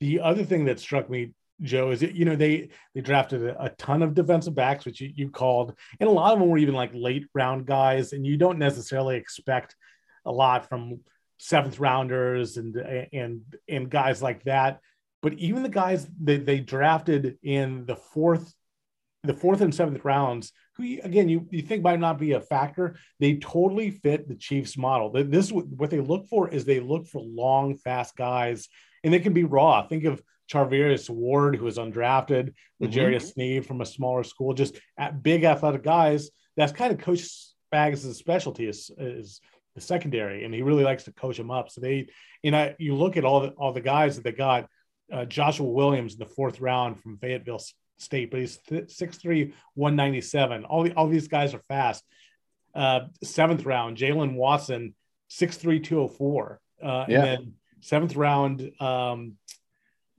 The 0.00 0.20
other 0.20 0.44
thing 0.44 0.64
that 0.64 0.80
struck 0.80 1.10
me, 1.10 1.32
Joe, 1.62 1.90
is 1.90 2.00
that 2.00 2.14
you 2.14 2.24
know 2.24 2.36
they 2.36 2.70
they 2.94 3.00
drafted 3.00 3.42
a, 3.44 3.64
a 3.64 3.68
ton 3.70 4.02
of 4.02 4.14
defensive 4.14 4.54
backs, 4.54 4.84
which 4.84 5.00
you, 5.00 5.12
you 5.14 5.30
called, 5.30 5.74
and 5.98 6.08
a 6.08 6.12
lot 6.12 6.32
of 6.32 6.38
them 6.38 6.48
were 6.48 6.58
even 6.58 6.74
like 6.74 6.90
late 6.94 7.26
round 7.34 7.66
guys, 7.66 8.12
and 8.12 8.26
you 8.26 8.36
don't 8.36 8.58
necessarily 8.58 9.16
expect 9.16 9.76
a 10.24 10.32
lot 10.32 10.68
from 10.68 11.00
seventh 11.38 11.78
rounders 11.78 12.56
and 12.56 12.76
and 12.76 13.42
and 13.68 13.90
guys 13.90 14.22
like 14.22 14.44
that. 14.44 14.80
But 15.22 15.34
even 15.34 15.62
the 15.62 15.68
guys 15.68 16.08
that 16.22 16.46
they 16.46 16.60
drafted 16.60 17.38
in 17.42 17.84
the 17.84 17.96
fourth, 17.96 18.54
the 19.22 19.34
fourth 19.34 19.60
and 19.60 19.74
seventh 19.74 20.02
rounds 20.02 20.52
again 20.80 21.28
you, 21.28 21.46
you 21.50 21.62
think 21.62 21.82
might 21.82 22.00
not 22.00 22.18
be 22.18 22.32
a 22.32 22.40
factor, 22.40 22.96
they 23.18 23.36
totally 23.36 23.90
fit 23.90 24.28
the 24.28 24.34
Chiefs 24.34 24.76
model. 24.76 25.10
This 25.10 25.50
what 25.52 25.90
they 25.90 26.00
look 26.00 26.28
for 26.28 26.48
is 26.48 26.64
they 26.64 26.80
look 26.80 27.06
for 27.06 27.20
long, 27.20 27.76
fast 27.76 28.16
guys, 28.16 28.68
and 29.04 29.12
they 29.12 29.20
can 29.20 29.32
be 29.32 29.44
raw. 29.44 29.86
Think 29.86 30.04
of 30.04 30.22
Charvarius 30.50 31.08
Ward, 31.08 31.56
who 31.56 31.64
was 31.64 31.78
undrafted, 31.78 32.54
with 32.78 32.92
mm-hmm. 32.92 33.24
Sneed 33.24 33.66
from 33.66 33.80
a 33.80 33.86
smaller 33.86 34.24
school, 34.24 34.52
just 34.52 34.80
at 34.98 35.22
big 35.22 35.44
athletic 35.44 35.82
guys. 35.82 36.30
That's 36.56 36.72
kind 36.72 36.92
of 36.92 36.98
Coach 36.98 37.28
Spags' 37.72 38.14
specialty 38.14 38.66
is, 38.66 38.90
is 38.98 39.40
the 39.74 39.80
secondary, 39.80 40.44
and 40.44 40.52
he 40.52 40.62
really 40.62 40.84
likes 40.84 41.04
to 41.04 41.12
coach 41.12 41.36
them 41.36 41.50
up. 41.50 41.70
So 41.70 41.80
they, 41.80 42.08
you 42.42 42.50
know, 42.50 42.74
you 42.78 42.96
look 42.96 43.16
at 43.16 43.24
all 43.24 43.40
the 43.40 43.48
all 43.50 43.72
the 43.72 43.80
guys 43.80 44.16
that 44.16 44.24
they 44.24 44.32
got. 44.32 44.68
Uh, 45.12 45.24
Joshua 45.24 45.66
Williams 45.66 46.12
in 46.12 46.20
the 46.20 46.26
fourth 46.26 46.60
round 46.60 47.00
from 47.00 47.18
Fayetteville 47.18 47.60
State, 48.00 48.30
but 48.30 48.40
he's 48.40 48.58
6'3", 48.58 49.52
197. 49.74 50.64
All 50.64 50.82
the, 50.82 50.92
all 50.94 51.08
these 51.08 51.28
guys 51.28 51.54
are 51.54 51.60
fast. 51.60 52.04
Uh, 52.74 53.00
seventh 53.22 53.64
round, 53.64 53.96
Jaylen 53.96 54.34
Watson, 54.34 54.94
6'3", 55.30 55.82
204. 55.82 56.60
Uh, 56.82 57.04
yeah. 57.08 57.16
And 57.16 57.24
then 57.24 57.54
seventh 57.80 58.16
round, 58.16 58.72
um, 58.80 59.36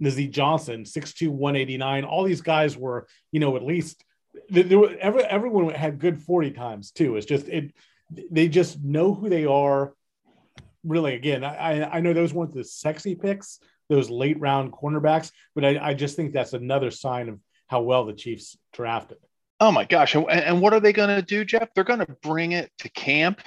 Johnson, 0.01 0.83
6'2", 0.83 1.29
189. 1.29 2.05
All 2.05 2.23
these 2.23 2.41
guys 2.41 2.77
were, 2.77 3.07
you 3.31 3.39
know, 3.39 3.55
at 3.55 3.63
least 3.63 4.03
there 4.49 4.79
were, 4.79 4.95
every, 4.99 5.23
everyone 5.23 5.73
had 5.73 5.99
good 5.99 6.21
40 6.21 6.51
times 6.51 6.91
too. 6.91 7.17
It's 7.17 7.25
just 7.25 7.47
it 7.47 7.73
they 8.29 8.47
just 8.47 8.81
know 8.81 9.13
who 9.13 9.29
they 9.29 9.45
are. 9.45 9.93
Really, 10.83 11.15
again, 11.15 11.43
I, 11.43 11.83
I 11.83 11.99
know 12.01 12.13
those 12.13 12.33
weren't 12.33 12.53
the 12.53 12.63
sexy 12.63 13.15
picks, 13.15 13.59
those 13.89 14.09
late 14.09 14.39
round 14.39 14.73
cornerbacks, 14.73 15.31
but 15.53 15.63
I, 15.63 15.79
I 15.79 15.93
just 15.93 16.15
think 16.15 16.33
that's 16.33 16.53
another 16.53 16.91
sign 16.91 17.29
of 17.29 17.39
how 17.71 17.81
well 17.81 18.05
the 18.05 18.13
Chiefs 18.13 18.57
drafted. 18.73 19.17
Oh 19.59 19.71
my 19.71 19.85
gosh. 19.85 20.15
And, 20.15 20.61
what 20.61 20.73
are 20.73 20.79
they 20.79 20.91
going 20.91 21.15
to 21.15 21.21
do, 21.21 21.45
Jeff? 21.45 21.73
They're 21.73 21.83
going 21.83 21.99
to 21.99 22.17
bring 22.21 22.51
it 22.51 22.69
to 22.79 22.89
camp 22.89 23.41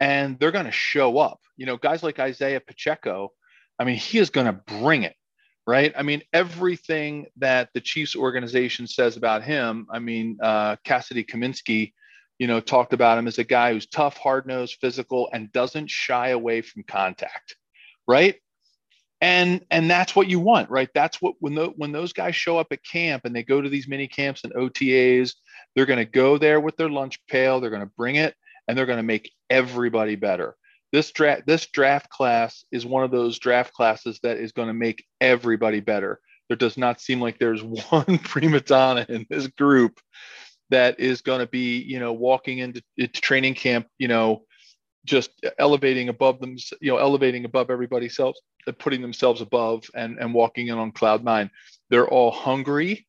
and 0.00 0.38
they're 0.38 0.50
going 0.50 0.64
to 0.64 0.72
show 0.72 1.18
up. 1.18 1.40
You 1.56 1.66
know, 1.66 1.76
guys 1.76 2.02
like 2.02 2.18
Isaiah 2.18 2.60
Pacheco, 2.60 3.32
I 3.78 3.84
mean, 3.84 3.96
he 3.96 4.18
is 4.18 4.30
going 4.30 4.46
to 4.46 4.52
bring 4.52 5.04
it, 5.04 5.14
right? 5.66 5.92
I 5.96 6.02
mean, 6.02 6.22
everything 6.32 7.26
that 7.36 7.68
the 7.72 7.80
Chiefs 7.80 8.16
organization 8.16 8.88
says 8.88 9.16
about 9.16 9.44
him, 9.44 9.86
I 9.90 10.00
mean, 10.00 10.38
uh, 10.42 10.76
Cassidy 10.84 11.22
Kaminsky 11.22 11.92
you 12.42 12.48
know, 12.48 12.58
talked 12.58 12.92
about 12.92 13.18
him 13.18 13.28
as 13.28 13.38
a 13.38 13.44
guy 13.44 13.72
who's 13.72 13.86
tough, 13.86 14.16
hard 14.16 14.48
nosed, 14.48 14.78
physical, 14.80 15.28
and 15.32 15.52
doesn't 15.52 15.88
shy 15.88 16.30
away 16.30 16.60
from 16.60 16.82
contact, 16.82 17.54
right? 18.08 18.34
And 19.22 19.64
and 19.70 19.88
that's 19.88 20.16
what 20.16 20.28
you 20.28 20.40
want, 20.40 20.68
right? 20.68 20.88
That's 20.94 21.22
what 21.22 21.36
when 21.38 21.54
the, 21.54 21.66
when 21.76 21.92
those 21.92 22.12
guys 22.12 22.34
show 22.34 22.58
up 22.58 22.66
at 22.72 22.84
camp 22.84 23.24
and 23.24 23.34
they 23.34 23.44
go 23.44 23.60
to 23.60 23.68
these 23.68 23.86
mini 23.86 24.08
camps 24.08 24.42
and 24.42 24.52
OTAs, 24.52 25.34
they're 25.74 25.86
going 25.86 26.00
to 26.00 26.04
go 26.04 26.38
there 26.38 26.58
with 26.58 26.76
their 26.76 26.90
lunch 26.90 27.24
pail, 27.28 27.60
they're 27.60 27.70
going 27.70 27.86
to 27.86 27.92
bring 27.96 28.16
it, 28.16 28.34
and 28.66 28.76
they're 28.76 28.84
going 28.84 28.98
to 28.98 29.04
make 29.04 29.30
everybody 29.48 30.16
better. 30.16 30.56
This 30.90 31.12
draft 31.12 31.46
this 31.46 31.68
draft 31.68 32.10
class 32.10 32.64
is 32.72 32.84
one 32.84 33.04
of 33.04 33.12
those 33.12 33.38
draft 33.38 33.72
classes 33.72 34.18
that 34.24 34.38
is 34.38 34.50
going 34.50 34.68
to 34.68 34.74
make 34.74 35.06
everybody 35.20 35.78
better. 35.78 36.18
There 36.48 36.56
does 36.56 36.76
not 36.76 37.00
seem 37.00 37.20
like 37.20 37.38
there's 37.38 37.62
one 37.90 38.18
prima 38.18 38.60
donna 38.60 39.06
in 39.08 39.24
this 39.30 39.46
group 39.46 40.00
that 40.70 40.98
is 40.98 41.20
going 41.20 41.38
to 41.38 41.46
be, 41.46 41.78
you 41.78 42.00
know, 42.00 42.12
walking 42.12 42.58
into, 42.58 42.82
into 42.96 43.20
training 43.20 43.54
camp, 43.54 43.86
you 43.98 44.08
know, 44.08 44.42
just 45.04 45.30
elevating 45.58 46.08
above 46.08 46.40
them, 46.40 46.56
you 46.80 46.92
know, 46.92 46.98
elevating 46.98 47.44
above 47.44 47.70
everybody 47.70 48.10
else, 48.18 48.40
putting 48.78 49.02
themselves 49.02 49.40
above 49.40 49.84
and, 49.94 50.18
and 50.18 50.32
walking 50.32 50.68
in 50.68 50.78
on 50.78 50.92
cloud 50.92 51.24
nine. 51.24 51.50
They're 51.90 52.08
all 52.08 52.30
hungry, 52.30 53.06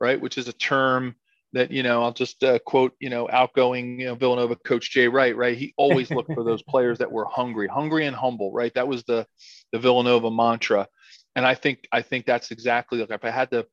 right? 0.00 0.20
Which 0.20 0.38
is 0.38 0.48
a 0.48 0.52
term 0.52 1.14
that, 1.52 1.70
you 1.70 1.82
know, 1.82 2.02
I'll 2.02 2.12
just 2.12 2.42
uh, 2.42 2.58
quote, 2.58 2.94
you 2.98 3.08
know, 3.08 3.28
outgoing, 3.30 4.00
you 4.00 4.06
know, 4.06 4.14
Villanova 4.14 4.56
coach 4.56 4.90
Jay 4.90 5.08
Wright, 5.08 5.36
right? 5.36 5.56
He 5.56 5.72
always 5.76 6.10
looked 6.10 6.34
for 6.34 6.42
those 6.42 6.62
players 6.68 6.98
that 6.98 7.10
were 7.10 7.26
hungry, 7.26 7.68
hungry 7.68 8.06
and 8.06 8.16
humble, 8.16 8.52
right? 8.52 8.74
That 8.74 8.88
was 8.88 9.04
the, 9.04 9.26
the 9.72 9.78
Villanova 9.78 10.30
mantra. 10.30 10.88
And 11.36 11.46
I 11.46 11.54
think, 11.54 11.86
I 11.92 12.02
think 12.02 12.26
that's 12.26 12.50
exactly 12.50 12.98
like 12.98 13.10
if 13.10 13.24
I 13.24 13.30
had 13.30 13.50
to 13.52 13.66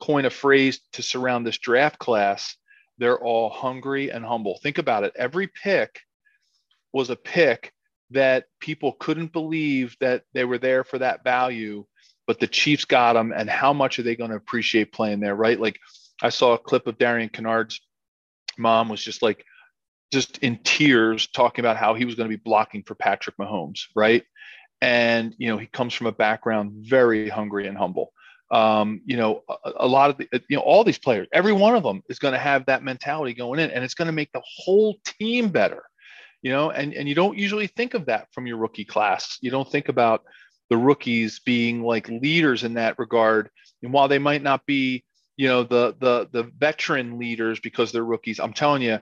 coin 0.00 0.24
a 0.24 0.30
phrase 0.30 0.80
to 0.92 1.02
surround 1.02 1.46
this 1.46 1.58
draft 1.58 1.98
class, 1.98 2.56
they're 2.96 3.18
all 3.18 3.50
hungry 3.50 4.10
and 4.10 4.24
humble. 4.24 4.58
Think 4.62 4.78
about 4.78 5.04
it. 5.04 5.12
Every 5.16 5.46
pick 5.46 6.00
was 6.92 7.10
a 7.10 7.16
pick 7.16 7.72
that 8.10 8.44
people 8.60 8.92
couldn't 8.92 9.32
believe 9.32 9.96
that 10.00 10.24
they 10.32 10.44
were 10.44 10.58
there 10.58 10.84
for 10.84 10.98
that 10.98 11.24
value, 11.24 11.84
but 12.26 12.40
the 12.40 12.46
Chiefs 12.46 12.84
got 12.84 13.14
them. 13.14 13.32
And 13.36 13.50
how 13.50 13.72
much 13.72 13.98
are 13.98 14.02
they 14.02 14.16
going 14.16 14.30
to 14.30 14.36
appreciate 14.36 14.92
playing 14.92 15.20
there, 15.20 15.34
right? 15.34 15.60
Like 15.60 15.78
I 16.22 16.30
saw 16.30 16.54
a 16.54 16.58
clip 16.58 16.86
of 16.86 16.98
Darian 16.98 17.28
Kinnard's 17.28 17.80
mom 18.56 18.88
was 18.88 19.02
just 19.02 19.22
like, 19.22 19.44
just 20.10 20.38
in 20.38 20.58
tears 20.64 21.26
talking 21.26 21.62
about 21.62 21.76
how 21.76 21.92
he 21.92 22.06
was 22.06 22.14
going 22.14 22.30
to 22.30 22.34
be 22.34 22.42
blocking 22.42 22.82
for 22.82 22.94
Patrick 22.94 23.36
Mahomes, 23.36 23.82
right? 23.94 24.24
And, 24.80 25.34
you 25.36 25.48
know, 25.48 25.58
he 25.58 25.66
comes 25.66 25.92
from 25.92 26.06
a 26.06 26.12
background 26.12 26.72
very 26.88 27.28
hungry 27.28 27.66
and 27.66 27.76
humble 27.76 28.12
um, 28.50 29.02
you 29.04 29.16
know, 29.16 29.42
a, 29.48 29.72
a, 29.80 29.86
lot 29.86 30.10
of 30.10 30.16
the, 30.16 30.28
you 30.48 30.56
know, 30.56 30.62
all 30.62 30.84
these 30.84 30.98
players, 30.98 31.28
every 31.32 31.52
one 31.52 31.76
of 31.76 31.82
them 31.82 32.02
is 32.08 32.18
going 32.18 32.32
to 32.32 32.38
have 32.38 32.64
that 32.66 32.82
mentality 32.82 33.34
going 33.34 33.60
in, 33.60 33.70
and 33.70 33.84
it's 33.84 33.94
going 33.94 34.06
to 34.06 34.12
make 34.12 34.32
the 34.32 34.42
whole 34.44 34.96
team 35.04 35.48
better. 35.48 35.82
You 36.42 36.52
know, 36.52 36.70
and 36.70 36.94
and 36.94 37.08
you 37.08 37.14
don't 37.14 37.36
usually 37.36 37.66
think 37.66 37.94
of 37.94 38.06
that 38.06 38.28
from 38.32 38.46
your 38.46 38.58
rookie 38.58 38.84
class. 38.84 39.38
You 39.40 39.50
don't 39.50 39.70
think 39.70 39.88
about 39.88 40.22
the 40.70 40.76
rookies 40.76 41.40
being 41.40 41.82
like 41.82 42.08
leaders 42.08 42.64
in 42.64 42.74
that 42.74 42.98
regard. 42.98 43.50
And 43.82 43.92
while 43.92 44.08
they 44.08 44.18
might 44.18 44.42
not 44.42 44.64
be, 44.66 45.04
you 45.36 45.48
know, 45.48 45.62
the 45.64 45.96
the 45.98 46.28
the 46.30 46.50
veteran 46.58 47.18
leaders 47.18 47.58
because 47.60 47.90
they're 47.90 48.04
rookies, 48.04 48.38
I'm 48.38 48.52
telling 48.52 48.82
you, 48.82 49.00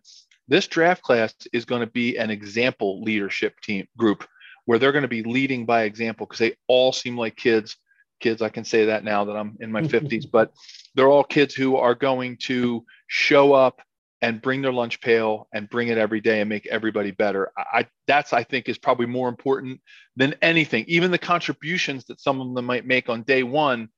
this 0.49 0.67
draft 0.67 1.03
class 1.03 1.35
is 1.53 1.65
going 1.65 1.81
to 1.81 1.87
be 1.87 2.17
an 2.17 2.31
example 2.31 3.03
leadership 3.03 3.61
team 3.61 3.87
group 3.99 4.27
where 4.65 4.79
they're 4.79 4.93
going 4.93 5.03
to 5.03 5.09
be 5.09 5.23
leading 5.23 5.67
by 5.67 5.83
example 5.83 6.27
because 6.27 6.39
they 6.39 6.57
all 6.69 6.93
seem 6.93 7.19
like 7.19 7.37
kids 7.37 7.77
kids. 8.21 8.43
I 8.43 8.49
can 8.49 8.65
say 8.65 8.87
that 8.87 9.05
now 9.05 9.25
that 9.25 9.37
I'm 9.37 9.57
in 9.61 9.73
my 9.73 9.83
50s, 9.95 10.31
but 10.31 10.53
they're 10.95 11.09
all 11.09 11.25
kids 11.25 11.55
who 11.55 11.77
are 11.77 11.95
going 11.95 12.37
to 12.43 12.85
show 13.07 13.53
up 13.53 13.81
and 14.23 14.41
bring 14.41 14.63
their 14.63 14.73
lunch 14.73 15.01
pail 15.01 15.49
and 15.53 15.69
bring 15.69 15.89
it 15.89 15.99
every 15.99 16.21
day 16.21 16.41
and 16.41 16.49
make 16.49 16.67
everybody 16.67 17.11
better. 17.11 17.53
I 17.57 17.87
that's 18.07 18.33
I 18.33 18.45
think 18.45 18.69
is 18.69 18.79
probably 18.79 19.07
more 19.07 19.29
important 19.29 19.81
than 20.17 20.35
anything. 20.41 20.85
Even 20.89 21.11
the 21.11 21.19
contributions 21.19 22.07
that 22.07 22.21
some 22.21 22.41
of 22.41 22.55
them 22.55 22.65
might 22.65 22.87
make 22.87 23.09
on 23.09 23.23
day 23.23 23.43
one, 23.43 23.89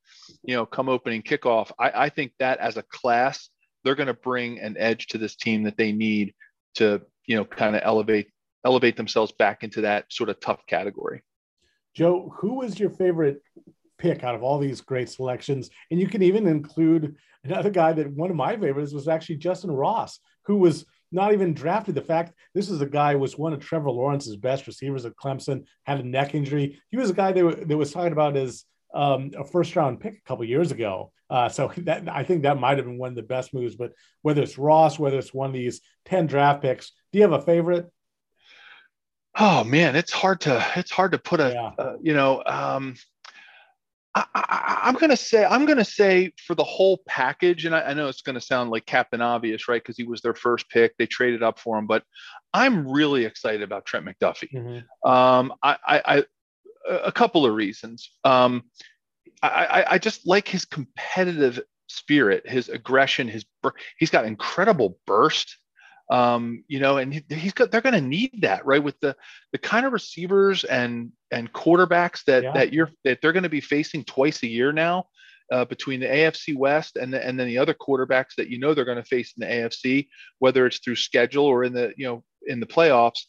you 0.42 0.54
know, 0.54 0.66
come 0.66 0.88
opening 0.88 1.22
kickoff. 1.22 1.70
I, 1.78 1.92
I 1.94 2.08
think 2.08 2.32
that 2.40 2.58
as 2.58 2.76
a 2.76 2.82
class, 2.82 3.48
they're 3.84 3.94
going 3.94 4.08
to 4.08 4.14
bring 4.14 4.58
an 4.58 4.76
edge 4.78 5.06
to 5.08 5.18
this 5.18 5.36
team 5.36 5.62
that 5.64 5.76
they 5.76 5.92
need 5.92 6.34
to, 6.74 7.00
you 7.26 7.36
know, 7.36 7.44
kind 7.44 7.76
of 7.76 7.82
elevate 7.84 8.28
elevate 8.64 8.96
themselves 8.96 9.32
back 9.38 9.62
into 9.62 9.82
that 9.82 10.12
sort 10.12 10.30
of 10.30 10.40
tough 10.40 10.66
category. 10.66 11.22
Joe, 11.94 12.34
who 12.38 12.54
was 12.54 12.78
your 12.78 12.90
favorite 12.90 13.40
pick 13.98 14.24
out 14.24 14.34
of 14.34 14.42
all 14.42 14.58
these 14.58 14.80
great 14.80 15.08
selections. 15.08 15.70
And 15.90 16.00
you 16.00 16.06
can 16.06 16.22
even 16.22 16.46
include 16.46 17.16
another 17.44 17.70
guy 17.70 17.92
that 17.92 18.12
one 18.12 18.30
of 18.30 18.36
my 18.36 18.56
favorites 18.56 18.92
was 18.92 19.08
actually 19.08 19.36
Justin 19.36 19.70
Ross, 19.70 20.20
who 20.44 20.56
was 20.56 20.86
not 21.10 21.32
even 21.32 21.54
drafted. 21.54 21.94
The 21.94 22.02
fact 22.02 22.32
this 22.54 22.70
is 22.70 22.80
a 22.80 22.86
guy 22.86 23.12
who 23.12 23.18
was 23.18 23.38
one 23.38 23.52
of 23.52 23.60
Trevor 23.60 23.90
Lawrence's 23.90 24.36
best 24.36 24.66
receivers 24.66 25.04
at 25.04 25.16
Clemson, 25.16 25.64
had 25.84 26.00
a 26.00 26.02
neck 26.02 26.34
injury. 26.34 26.80
He 26.90 26.96
was 26.96 27.10
a 27.10 27.14
guy 27.14 27.32
that, 27.32 27.68
that 27.68 27.76
was 27.76 27.92
talking 27.92 28.12
about 28.12 28.36
as 28.36 28.64
um, 28.94 29.30
a 29.36 29.44
first 29.44 29.74
round 29.76 30.00
pick 30.00 30.14
a 30.14 30.28
couple 30.28 30.44
years 30.44 30.70
ago. 30.70 31.12
Uh, 31.30 31.48
so 31.48 31.72
that 31.78 32.08
I 32.08 32.24
think 32.24 32.42
that 32.42 32.58
might 32.58 32.78
have 32.78 32.86
been 32.86 32.98
one 32.98 33.10
of 33.10 33.16
the 33.16 33.22
best 33.22 33.52
moves. 33.54 33.76
But 33.76 33.92
whether 34.22 34.42
it's 34.42 34.58
Ross, 34.58 34.98
whether 34.98 35.18
it's 35.18 35.34
one 35.34 35.48
of 35.48 35.54
these 35.54 35.80
10 36.06 36.26
draft 36.26 36.62
picks, 36.62 36.92
do 37.12 37.18
you 37.18 37.22
have 37.22 37.32
a 37.32 37.42
favorite? 37.42 37.90
Oh 39.40 39.62
man, 39.62 39.94
it's 39.94 40.12
hard 40.12 40.40
to 40.42 40.64
it's 40.74 40.90
hard 40.90 41.12
to 41.12 41.18
put 41.18 41.38
a 41.38 41.52
yeah. 41.52 41.84
uh, 41.84 41.96
you 42.00 42.12
know 42.12 42.42
um, 42.44 42.96
I, 44.34 44.80
am 44.88 44.96
to 44.96 45.16
say 45.16 45.44
I'm 45.44 45.66
going 45.66 45.78
to 45.78 45.84
say 45.84 46.32
for 46.46 46.54
the 46.54 46.64
whole 46.64 47.00
package, 47.06 47.64
and 47.64 47.74
I, 47.74 47.82
I 47.82 47.94
know 47.94 48.08
it's 48.08 48.22
going 48.22 48.34
to 48.34 48.40
sound 48.40 48.70
like 48.70 48.86
Captain 48.86 49.20
Obvious, 49.20 49.68
right? 49.68 49.82
Because 49.82 49.96
he 49.96 50.04
was 50.04 50.20
their 50.20 50.34
first 50.34 50.68
pick, 50.70 50.96
they 50.96 51.06
traded 51.06 51.42
up 51.42 51.58
for 51.58 51.78
him, 51.78 51.86
but 51.86 52.04
I'm 52.52 52.88
really 52.90 53.24
excited 53.24 53.62
about 53.62 53.86
Trent 53.86 54.06
McDuffie. 54.06 54.52
Mm-hmm. 54.52 55.10
Um, 55.10 55.54
I, 55.62 55.76
I, 55.86 56.24
a 56.88 57.12
couple 57.12 57.44
of 57.44 57.54
reasons. 57.54 58.10
Um, 58.24 58.64
I, 59.42 59.84
I 59.90 59.98
just 59.98 60.26
like 60.26 60.48
his 60.48 60.64
competitive 60.64 61.60
spirit, 61.88 62.48
his 62.48 62.68
aggression, 62.68 63.28
his 63.28 63.44
he's 63.98 64.10
got 64.10 64.24
incredible 64.24 64.98
burst 65.06 65.56
um, 66.10 66.64
you 66.68 66.80
know, 66.80 66.96
and 66.96 67.12
he, 67.12 67.24
he's 67.28 67.52
got 67.52 67.70
they're 67.70 67.80
going 67.80 67.94
to 67.94 68.00
need 68.00 68.40
that 68.42 68.64
right 68.64 68.82
with 68.82 68.98
the 69.00 69.16
the 69.52 69.58
kind 69.58 69.84
of 69.84 69.92
receivers 69.92 70.64
and 70.64 71.12
and 71.30 71.52
quarterbacks 71.52 72.24
that 72.24 72.42
yeah. 72.42 72.52
that 72.52 72.72
you're 72.72 72.90
that 73.04 73.20
they're 73.20 73.32
going 73.32 73.42
to 73.42 73.48
be 73.48 73.60
facing 73.60 74.04
twice 74.04 74.42
a 74.42 74.48
year 74.48 74.72
now. 74.72 75.06
Uh, 75.50 75.64
between 75.64 75.98
the 75.98 76.06
AFC 76.06 76.54
West 76.54 76.98
and 76.98 77.10
the, 77.10 77.26
and 77.26 77.40
then 77.40 77.46
the 77.46 77.56
other 77.56 77.72
quarterbacks 77.72 78.34
that 78.36 78.50
you 78.50 78.58
know 78.58 78.74
they're 78.74 78.84
going 78.84 78.98
to 78.98 79.02
face 79.02 79.32
in 79.34 79.40
the 79.40 79.50
AFC, 79.50 80.06
whether 80.40 80.66
it's 80.66 80.78
through 80.80 80.94
schedule 80.94 81.46
or 81.46 81.64
in 81.64 81.72
the 81.72 81.90
you 81.96 82.06
know 82.06 82.22
in 82.46 82.60
the 82.60 82.66
playoffs, 82.66 83.20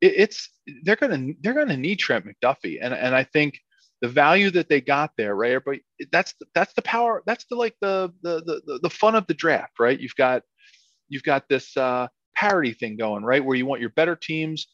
it, 0.00 0.12
it's 0.16 0.48
they're 0.84 0.94
going 0.94 1.10
to 1.10 1.34
they're 1.42 1.54
going 1.54 1.66
to 1.66 1.76
need 1.76 1.96
Trent 1.96 2.24
McDuffie, 2.24 2.78
and 2.80 2.94
and 2.94 3.16
I 3.16 3.24
think 3.24 3.58
the 4.00 4.08
value 4.08 4.50
that 4.50 4.68
they 4.68 4.80
got 4.80 5.10
there, 5.16 5.34
right? 5.34 5.60
But 5.64 5.78
that's 6.12 6.34
that's 6.54 6.74
the 6.74 6.82
power. 6.82 7.22
That's 7.26 7.46
the 7.46 7.56
like 7.56 7.74
the 7.80 8.12
the 8.22 8.42
the 8.66 8.78
the 8.82 8.90
fun 8.90 9.14
of 9.14 9.26
the 9.26 9.34
draft, 9.34 9.80
right? 9.80 9.98
You've 9.98 10.14
got 10.14 10.42
you've 11.08 11.22
got 11.22 11.48
this 11.48 11.76
uh, 11.76 12.08
parity 12.36 12.72
thing 12.72 12.96
going, 12.96 13.24
right? 13.24 13.44
Where 13.44 13.56
you 13.56 13.66
want 13.66 13.80
your 13.80 13.90
better 13.90 14.16
teams 14.16 14.66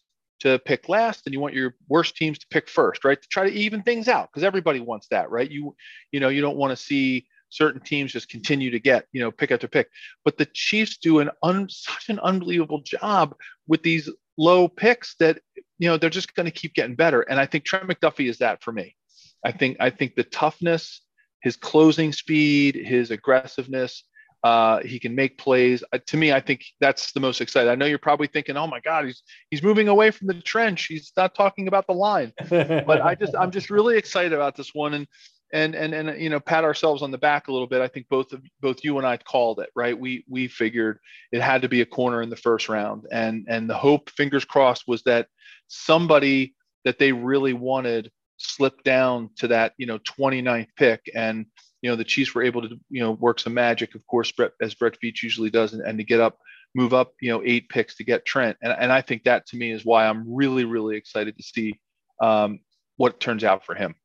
to 0.42 0.58
pick 0.60 0.88
last 0.88 1.22
and 1.26 1.32
you 1.32 1.40
want 1.40 1.54
your 1.54 1.74
worst 1.88 2.16
teams 2.16 2.38
to 2.38 2.46
pick 2.50 2.68
first, 2.68 3.04
right? 3.04 3.20
To 3.20 3.28
try 3.28 3.48
to 3.48 3.54
even 3.54 3.82
things 3.82 4.08
out 4.08 4.28
because 4.30 4.44
everybody 4.44 4.80
wants 4.80 5.08
that, 5.08 5.30
right? 5.30 5.50
You 5.50 5.74
you 6.10 6.20
know, 6.20 6.28
you 6.28 6.40
don't 6.40 6.56
want 6.56 6.70
to 6.70 6.76
see 6.76 7.26
certain 7.48 7.80
teams 7.80 8.12
just 8.12 8.28
continue 8.28 8.70
to 8.70 8.80
get, 8.80 9.06
you 9.12 9.20
know, 9.20 9.30
pick 9.30 9.50
after 9.50 9.68
pick. 9.68 9.88
But 10.24 10.38
the 10.38 10.46
Chiefs 10.46 10.96
do 10.96 11.20
an 11.20 11.30
un, 11.42 11.68
such 11.68 12.08
an 12.08 12.18
unbelievable 12.20 12.82
job 12.84 13.34
with 13.66 13.82
these 13.82 14.08
low 14.38 14.66
picks 14.66 15.14
that 15.16 15.40
you 15.78 15.88
know 15.88 15.96
they're 15.96 16.10
just 16.10 16.34
going 16.34 16.46
to 16.46 16.50
keep 16.50 16.74
getting 16.74 16.96
better. 16.96 17.22
And 17.22 17.38
I 17.38 17.46
think 17.46 17.64
Trent 17.64 17.86
McDuffie 17.86 18.28
is 18.28 18.38
that 18.38 18.62
for 18.62 18.72
me. 18.72 18.96
I 19.44 19.52
think 19.52 19.76
I 19.80 19.90
think 19.90 20.14
the 20.14 20.24
toughness, 20.24 21.02
his 21.40 21.56
closing 21.56 22.12
speed, 22.12 22.74
his 22.74 23.10
aggressiveness, 23.10 24.04
uh, 24.42 24.80
he 24.80 24.98
can 24.98 25.14
make 25.14 25.38
plays. 25.38 25.84
Uh, 25.92 25.98
to 26.06 26.16
me, 26.16 26.32
I 26.32 26.40
think 26.40 26.64
that's 26.80 27.12
the 27.12 27.20
most 27.20 27.40
exciting. 27.40 27.70
I 27.70 27.74
know 27.74 27.86
you're 27.86 27.98
probably 27.98 28.26
thinking, 28.26 28.56
"Oh 28.56 28.66
my 28.66 28.80
God, 28.80 29.04
he's 29.04 29.22
he's 29.50 29.62
moving 29.62 29.88
away 29.88 30.10
from 30.10 30.26
the 30.26 30.34
trench. 30.34 30.86
He's 30.86 31.12
not 31.16 31.34
talking 31.34 31.68
about 31.68 31.86
the 31.86 31.94
line." 31.94 32.32
but 32.50 33.00
I 33.00 33.14
just 33.14 33.34
I'm 33.38 33.50
just 33.50 33.70
really 33.70 33.96
excited 33.96 34.32
about 34.32 34.56
this 34.56 34.74
one, 34.74 34.94
and 34.94 35.06
and 35.52 35.74
and 35.74 35.94
and 35.94 36.20
you 36.20 36.28
know 36.28 36.40
pat 36.40 36.64
ourselves 36.64 37.02
on 37.02 37.12
the 37.12 37.18
back 37.18 37.46
a 37.46 37.52
little 37.52 37.68
bit. 37.68 37.80
I 37.80 37.88
think 37.88 38.08
both 38.08 38.32
of 38.32 38.42
both 38.60 38.82
you 38.82 38.98
and 38.98 39.06
I 39.06 39.16
called 39.16 39.60
it 39.60 39.70
right. 39.76 39.98
We 39.98 40.24
we 40.28 40.48
figured 40.48 40.98
it 41.30 41.40
had 41.40 41.62
to 41.62 41.68
be 41.68 41.82
a 41.82 41.86
corner 41.86 42.20
in 42.20 42.30
the 42.30 42.36
first 42.36 42.68
round, 42.68 43.06
and 43.12 43.46
and 43.48 43.70
the 43.70 43.76
hope, 43.76 44.10
fingers 44.10 44.44
crossed, 44.44 44.88
was 44.88 45.02
that 45.04 45.28
somebody 45.68 46.54
that 46.84 46.98
they 46.98 47.12
really 47.12 47.52
wanted 47.52 48.10
slipped 48.38 48.82
down 48.82 49.30
to 49.36 49.46
that 49.48 49.72
you 49.78 49.86
know 49.86 49.98
29th 50.00 50.66
pick 50.76 51.08
and 51.14 51.46
you 51.82 51.90
know 51.90 51.96
the 51.96 52.04
Chiefs 52.04 52.34
were 52.34 52.42
able 52.42 52.62
to 52.62 52.80
you 52.88 53.02
know 53.02 53.12
work 53.12 53.40
some 53.40 53.54
magic, 53.54 53.94
of 53.94 54.06
course, 54.06 54.30
Brett, 54.32 54.52
as 54.60 54.74
Brett 54.74 54.96
Veach 55.02 55.22
usually 55.22 55.50
does, 55.50 55.72
and, 55.72 55.82
and 55.82 55.98
to 55.98 56.04
get 56.04 56.20
up, 56.20 56.38
move 56.74 56.94
up, 56.94 57.12
you 57.20 57.30
know, 57.30 57.42
eight 57.44 57.68
picks 57.68 57.96
to 57.96 58.04
get 58.04 58.24
Trent, 58.24 58.56
and 58.62 58.72
and 58.72 58.92
I 58.92 59.02
think 59.02 59.24
that 59.24 59.46
to 59.48 59.56
me 59.56 59.72
is 59.72 59.84
why 59.84 60.06
I'm 60.06 60.32
really 60.32 60.64
really 60.64 60.96
excited 60.96 61.36
to 61.36 61.42
see 61.42 61.80
um, 62.20 62.60
what 62.96 63.20
turns 63.20 63.44
out 63.44 63.66
for 63.66 63.74
him. 63.74 63.96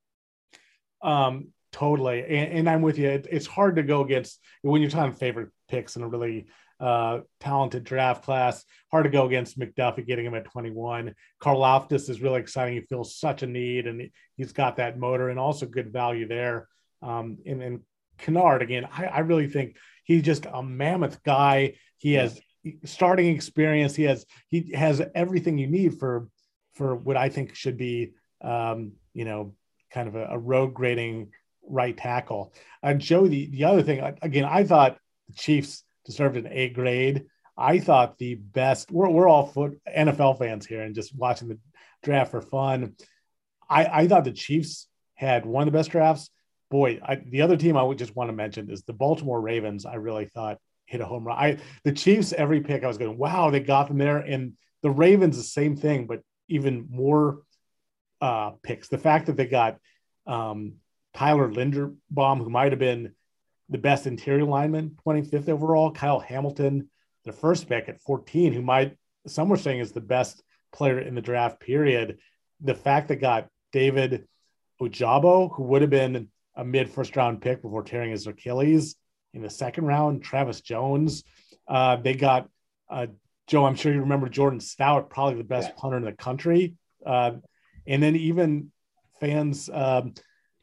Um, 1.03 1.49
totally, 1.71 2.23
and, 2.23 2.59
and 2.59 2.69
I'm 2.69 2.81
with 2.81 2.97
you. 2.97 3.09
It, 3.09 3.27
it's 3.29 3.47
hard 3.47 3.75
to 3.75 3.83
go 3.83 4.01
against 4.01 4.39
when 4.63 4.81
you're 4.81 4.89
talking 4.89 5.13
favorite 5.13 5.49
picks 5.69 5.95
in 5.95 6.01
a 6.01 6.07
really 6.07 6.47
uh, 6.79 7.19
talented 7.39 7.83
draft 7.83 8.23
class. 8.23 8.63
Hard 8.91 9.03
to 9.03 9.11
go 9.11 9.27
against 9.27 9.59
McDuffie 9.59 10.05
getting 10.05 10.25
him 10.25 10.33
at 10.33 10.45
21. 10.45 11.13
Karlaftis 11.41 12.09
is 12.09 12.21
really 12.21 12.39
exciting. 12.39 12.75
He 12.75 12.81
feels 12.81 13.15
such 13.15 13.43
a 13.43 13.47
need, 13.47 13.85
and 13.85 14.09
he's 14.35 14.51
got 14.51 14.77
that 14.77 14.97
motor 14.97 15.29
and 15.29 15.39
also 15.39 15.67
good 15.67 15.93
value 15.93 16.27
there. 16.27 16.67
Um, 17.01 17.38
and, 17.45 17.62
and 17.62 17.79
Kinnard 18.19 18.62
again, 18.62 18.88
I, 18.91 19.05
I 19.05 19.19
really 19.19 19.47
think 19.47 19.75
he's 20.03 20.23
just 20.23 20.45
a 20.51 20.63
mammoth 20.63 21.23
guy. 21.23 21.75
He 21.97 22.13
has 22.13 22.39
starting 22.86 23.33
experience. 23.33 23.95
He 23.95 24.03
has 24.03 24.25
he 24.49 24.71
has 24.73 25.01
everything 25.15 25.57
you 25.57 25.67
need 25.67 25.99
for 25.99 26.29
for 26.73 26.95
what 26.95 27.17
I 27.17 27.29
think 27.29 27.55
should 27.55 27.77
be 27.77 28.13
um, 28.41 28.93
you 29.13 29.25
know 29.25 29.53
kind 29.91 30.07
of 30.07 30.15
a, 30.15 30.27
a 30.31 30.38
road 30.38 30.73
grading 30.73 31.31
right 31.67 31.95
tackle. 31.95 32.53
And 32.81 32.99
Joe, 33.01 33.27
the, 33.27 33.47
the 33.47 33.65
other 33.65 33.83
thing 33.83 33.99
again, 34.21 34.45
I 34.45 34.63
thought 34.63 34.97
the 35.27 35.36
Chiefs 35.36 35.83
deserved 36.05 36.38
an 36.38 36.47
A 36.49 36.69
grade. 36.69 37.25
I 37.57 37.79
thought 37.79 38.17
the 38.17 38.36
best. 38.36 38.91
We're 38.91 39.10
we're 39.10 39.27
all 39.27 39.47
foot 39.47 39.79
NFL 39.88 40.39
fans 40.39 40.65
here 40.65 40.81
and 40.81 40.95
just 40.95 41.15
watching 41.15 41.47
the 41.47 41.60
draft 42.03 42.31
for 42.31 42.41
fun. 42.41 42.95
I 43.69 43.86
I 43.86 44.07
thought 44.07 44.23
the 44.23 44.31
Chiefs 44.31 44.88
had 45.15 45.45
one 45.45 45.67
of 45.67 45.73
the 45.73 45.77
best 45.77 45.89
drafts 45.89 46.29
boy, 46.69 46.99
I, 47.03 47.15
the 47.15 47.41
other 47.41 47.58
team 47.58 47.77
I 47.77 47.84
would 47.84 47.97
just 47.97 48.15
want 48.15 48.30
to 48.30 48.36
mention 48.36 48.69
is 48.69 48.84
the 48.84 48.93
Baltimore 48.93 49.41
Ravens. 49.41 49.86
I 49.86 49.95
really 49.95 50.25
thought 50.25 50.58
hit 50.86 51.01
a 51.01 51.06
home 51.06 51.25
run. 51.25 51.38
I 51.38 51.58
the 51.84 51.91
Chiefs 51.91 52.34
every 52.34 52.62
pick 52.62 52.84
I 52.84 52.88
was 52.88 52.97
going, 52.97 53.17
wow, 53.17 53.49
they 53.49 53.60
got 53.60 53.88
them 53.88 53.97
there, 53.97 54.17
and 54.17 54.53
the 54.82 54.89
Ravens 54.89 55.38
the 55.38 55.43
same 55.43 55.75
thing, 55.75 56.08
but 56.08 56.21
even 56.47 56.88
more 56.89 57.41
uh, 58.21 58.51
picks. 58.63 58.88
The 58.88 58.97
fact 58.97 59.27
that 59.27 59.38
they 59.38 59.45
got 59.45 59.77
um, 60.25 60.75
Tyler 61.13 61.49
Linderbaum, 61.49 62.38
who 62.38 62.49
might 62.49 62.71
have 62.71 62.80
been 62.80 63.13
the 63.69 63.77
best 63.77 64.08
interior 64.08 64.45
lineman, 64.45 64.97
25th 65.06 65.49
overall, 65.49 65.91
Kyle 65.91 66.19
Hamilton, 66.19 66.89
the 67.25 67.34
first 67.34 67.67
pick 67.67 67.89
at 67.89 68.01
14, 68.01 68.53
who 68.53 68.62
might 68.62 68.95
some 69.27 69.49
were 69.49 69.58
saying 69.58 69.80
is 69.80 69.91
the 69.91 70.01
best 70.01 70.41
player 70.73 70.99
in 70.99 71.15
the 71.15 71.21
draft 71.21 71.60
period. 71.60 72.19
The 72.62 72.75
fact 72.75 73.10
that 73.10 73.17
got 73.17 73.49
David 73.71 74.27
Ojabo, 74.82 75.53
who 75.53 75.63
would 75.63 75.82
have 75.82 75.91
been 75.91 76.30
a 76.58 76.65
mid 76.65 76.89
first 76.89 77.15
round 77.15 77.41
pick 77.41 77.62
before 77.62 77.84
tearing 77.84 78.12
his 78.12 78.28
Achilles 78.28 78.96
in 79.34 79.41
the 79.41 79.50
second 79.50 79.86
round. 79.86 80.24
Travis 80.24 80.60
Jones. 80.60 81.24
Uh, 81.67 81.96
they 81.98 82.15
got 82.15 82.50
uh, 82.89 83.08
Joe. 83.46 83.65
I'm 83.65 83.76
sure 83.76 83.93
you 83.93 84.02
remember 84.02 84.28
Jordan 84.28 84.60
Stout, 84.60 85.10
probably 85.10 85.36
the 85.36 85.43
best 85.43 85.70
yeah. 85.70 85.76
punter 85.78 85.98
in 85.98 86.04
the 86.04 86.12
country. 86.12 86.76
Uh, 87.06 87.34
and 87.86 88.04
then 88.04 88.15
even 88.15 88.72
fans, 89.22 89.70
um, 89.72 90.13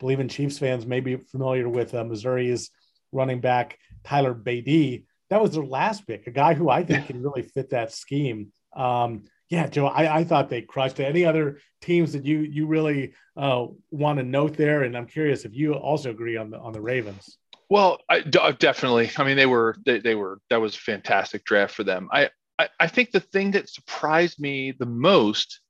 Bleav 0.02 0.18
in 0.18 0.28
Chiefs 0.28 0.58
fans, 0.58 0.84
may 0.84 1.00
be 1.00 1.16
familiar 1.16 1.68
with 1.68 1.94
uh, 1.94 2.04
Missouri's 2.04 2.70
running 3.12 3.40
back 3.40 3.78
Tyler 4.02 4.34
Badie. 4.34 5.04
That 5.30 5.40
was 5.40 5.52
their 5.52 5.64
last 5.64 6.06
pick, 6.06 6.26
a 6.26 6.30
guy 6.30 6.54
who 6.54 6.68
I 6.68 6.84
think 6.84 7.06
can 7.06 7.22
really 7.22 7.42
fit 7.42 7.70
that 7.70 7.92
scheme. 7.92 8.52
Um, 8.76 9.24
yeah, 9.48 9.66
Joe, 9.66 9.86
I, 9.86 10.20
I 10.20 10.24
thought 10.24 10.48
they 10.48 10.62
crushed 10.62 11.00
it. 11.00 11.04
Any 11.04 11.24
other 11.24 11.58
teams 11.80 12.12
that 12.12 12.24
you 12.24 12.38
you 12.38 12.66
really 12.66 13.14
uh, 13.36 13.66
want 13.90 14.18
to 14.18 14.22
note 14.22 14.56
there? 14.56 14.82
And 14.82 14.96
I'm 14.96 15.06
curious 15.06 15.44
if 15.44 15.54
you 15.54 15.74
also 15.74 16.10
agree 16.10 16.36
on 16.36 16.50
the 16.50 16.58
on 16.58 16.72
the 16.72 16.80
Ravens. 16.80 17.38
Well, 17.68 17.98
I, 18.08 18.20
definitely. 18.20 19.10
I 19.16 19.24
mean, 19.24 19.36
they 19.36 19.46
were 19.46 19.76
they, 19.84 19.98
they 19.98 20.14
were 20.14 20.40
that 20.50 20.60
was 20.60 20.74
a 20.76 20.80
fantastic 20.80 21.44
draft 21.44 21.74
for 21.74 21.84
them. 21.84 22.08
I, 22.12 22.30
I 22.58 22.68
I 22.80 22.86
think 22.86 23.10
the 23.10 23.20
thing 23.20 23.52
that 23.52 23.68
surprised 23.68 24.40
me 24.40 24.72
the 24.72 24.86
most, 24.86 25.60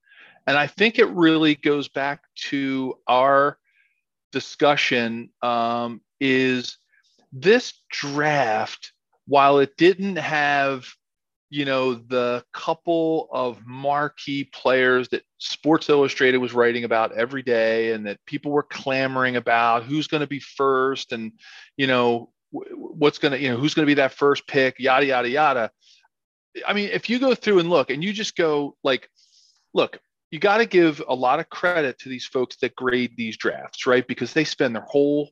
and 0.47 0.57
I 0.57 0.67
think 0.67 0.99
it 0.99 1.09
really 1.11 1.55
goes 1.55 1.89
back 1.89 2.21
to 2.51 2.95
our 3.09 3.59
discussion, 4.33 5.31
um, 5.43 6.01
is 6.21 6.79
this 7.33 7.75
draft. 7.91 8.93
While 9.27 9.59
it 9.61 9.77
didn't 9.79 10.17
have 10.17 10.85
you 11.55 11.64
know, 11.64 11.95
the 11.95 12.45
couple 12.53 13.29
of 13.31 13.64
marquee 13.64 14.43
players 14.43 15.09
that 15.11 15.23
Sports 15.38 15.88
Illustrated 15.88 16.38
was 16.38 16.53
writing 16.53 16.83
about 16.83 17.12
every 17.12 17.45
day 17.45 17.93
and 17.93 18.09
that 18.09 18.19
people 18.27 18.51
were 18.51 18.64
clamoring 18.64 19.37
about 19.37 19.85
who's 19.85 20.09
going 20.09 20.23
to 20.23 20.27
be 20.27 20.40
first 20.40 21.12
and, 21.12 21.31
you 21.77 21.87
know, 21.87 22.33
what's 22.51 23.19
going 23.19 23.31
to, 23.31 23.38
you 23.38 23.51
know, 23.51 23.57
who's 23.57 23.73
going 23.73 23.87
to 23.87 23.90
be 23.90 23.95
that 23.95 24.14
first 24.14 24.49
pick, 24.49 24.81
yada, 24.81 25.07
yada, 25.07 25.29
yada. 25.29 25.71
I 26.67 26.73
mean, 26.73 26.90
if 26.93 27.09
you 27.09 27.21
go 27.21 27.37
through 27.37 27.61
and 27.61 27.71
look 27.71 27.88
and 27.88 28.03
you 28.03 28.12
just 28.12 28.35
go 28.35 28.77
like, 28.83 29.09
look, 29.73 30.01
you 30.33 30.40
got 30.40 30.59
to 30.59 30.67
give 30.67 31.01
a 31.07 31.14
lot 31.14 31.38
of 31.38 31.49
credit 31.51 32.01
to 32.01 32.09
these 32.09 32.27
folks 32.27 32.57
that 32.57 32.75
grade 32.75 33.12
these 33.17 33.37
drafts, 33.37 33.87
right? 33.87 34.05
Because 34.05 34.33
they 34.33 34.43
spend 34.43 34.75
their 34.75 34.83
whole 34.83 35.31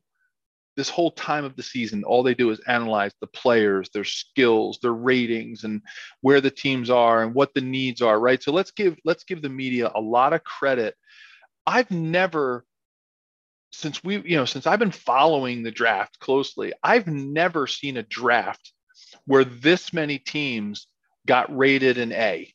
this 0.75 0.89
whole 0.89 1.11
time 1.11 1.45
of 1.45 1.55
the 1.55 1.63
season, 1.63 2.03
all 2.03 2.23
they 2.23 2.33
do 2.33 2.49
is 2.49 2.59
analyze 2.67 3.13
the 3.21 3.27
players, 3.27 3.89
their 3.89 4.03
skills, 4.03 4.79
their 4.81 4.93
ratings, 4.93 5.63
and 5.63 5.81
where 6.21 6.41
the 6.41 6.51
teams 6.51 6.89
are 6.89 7.23
and 7.23 7.33
what 7.33 7.53
the 7.53 7.61
needs 7.61 8.01
are, 8.01 8.19
right? 8.19 8.41
So 8.41 8.51
let's 8.51 8.71
give 8.71 8.97
let's 9.05 9.23
give 9.23 9.41
the 9.41 9.49
media 9.49 9.91
a 9.93 10.01
lot 10.01 10.33
of 10.33 10.43
credit. 10.43 10.95
I've 11.65 11.91
never 11.91 12.65
since 13.71 14.03
we, 14.03 14.17
you 14.17 14.37
know, 14.37 14.45
since 14.45 14.67
I've 14.67 14.79
been 14.79 14.91
following 14.91 15.63
the 15.63 15.71
draft 15.71 16.19
closely, 16.19 16.73
I've 16.83 17.07
never 17.07 17.65
seen 17.65 17.97
a 17.97 18.03
draft 18.03 18.71
where 19.25 19.43
this 19.43 19.93
many 19.93 20.19
teams 20.19 20.87
got 21.25 21.55
rated 21.55 21.97
an 21.97 22.11
A. 22.11 22.53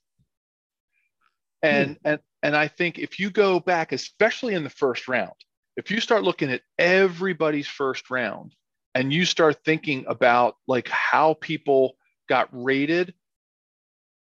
And 1.62 1.90
hmm. 1.90 1.94
and 2.04 2.20
and 2.42 2.56
I 2.56 2.68
think 2.68 2.98
if 2.98 3.18
you 3.18 3.30
go 3.30 3.58
back, 3.58 3.92
especially 3.92 4.54
in 4.54 4.64
the 4.64 4.70
first 4.70 5.08
round, 5.08 5.32
if 5.78 5.92
you 5.92 6.00
start 6.00 6.24
looking 6.24 6.50
at 6.50 6.62
everybody's 6.76 7.68
first 7.68 8.10
round 8.10 8.52
and 8.96 9.12
you 9.12 9.24
start 9.24 9.64
thinking 9.64 10.04
about 10.08 10.56
like 10.66 10.88
how 10.88 11.34
people 11.34 11.96
got 12.28 12.48
rated, 12.50 13.14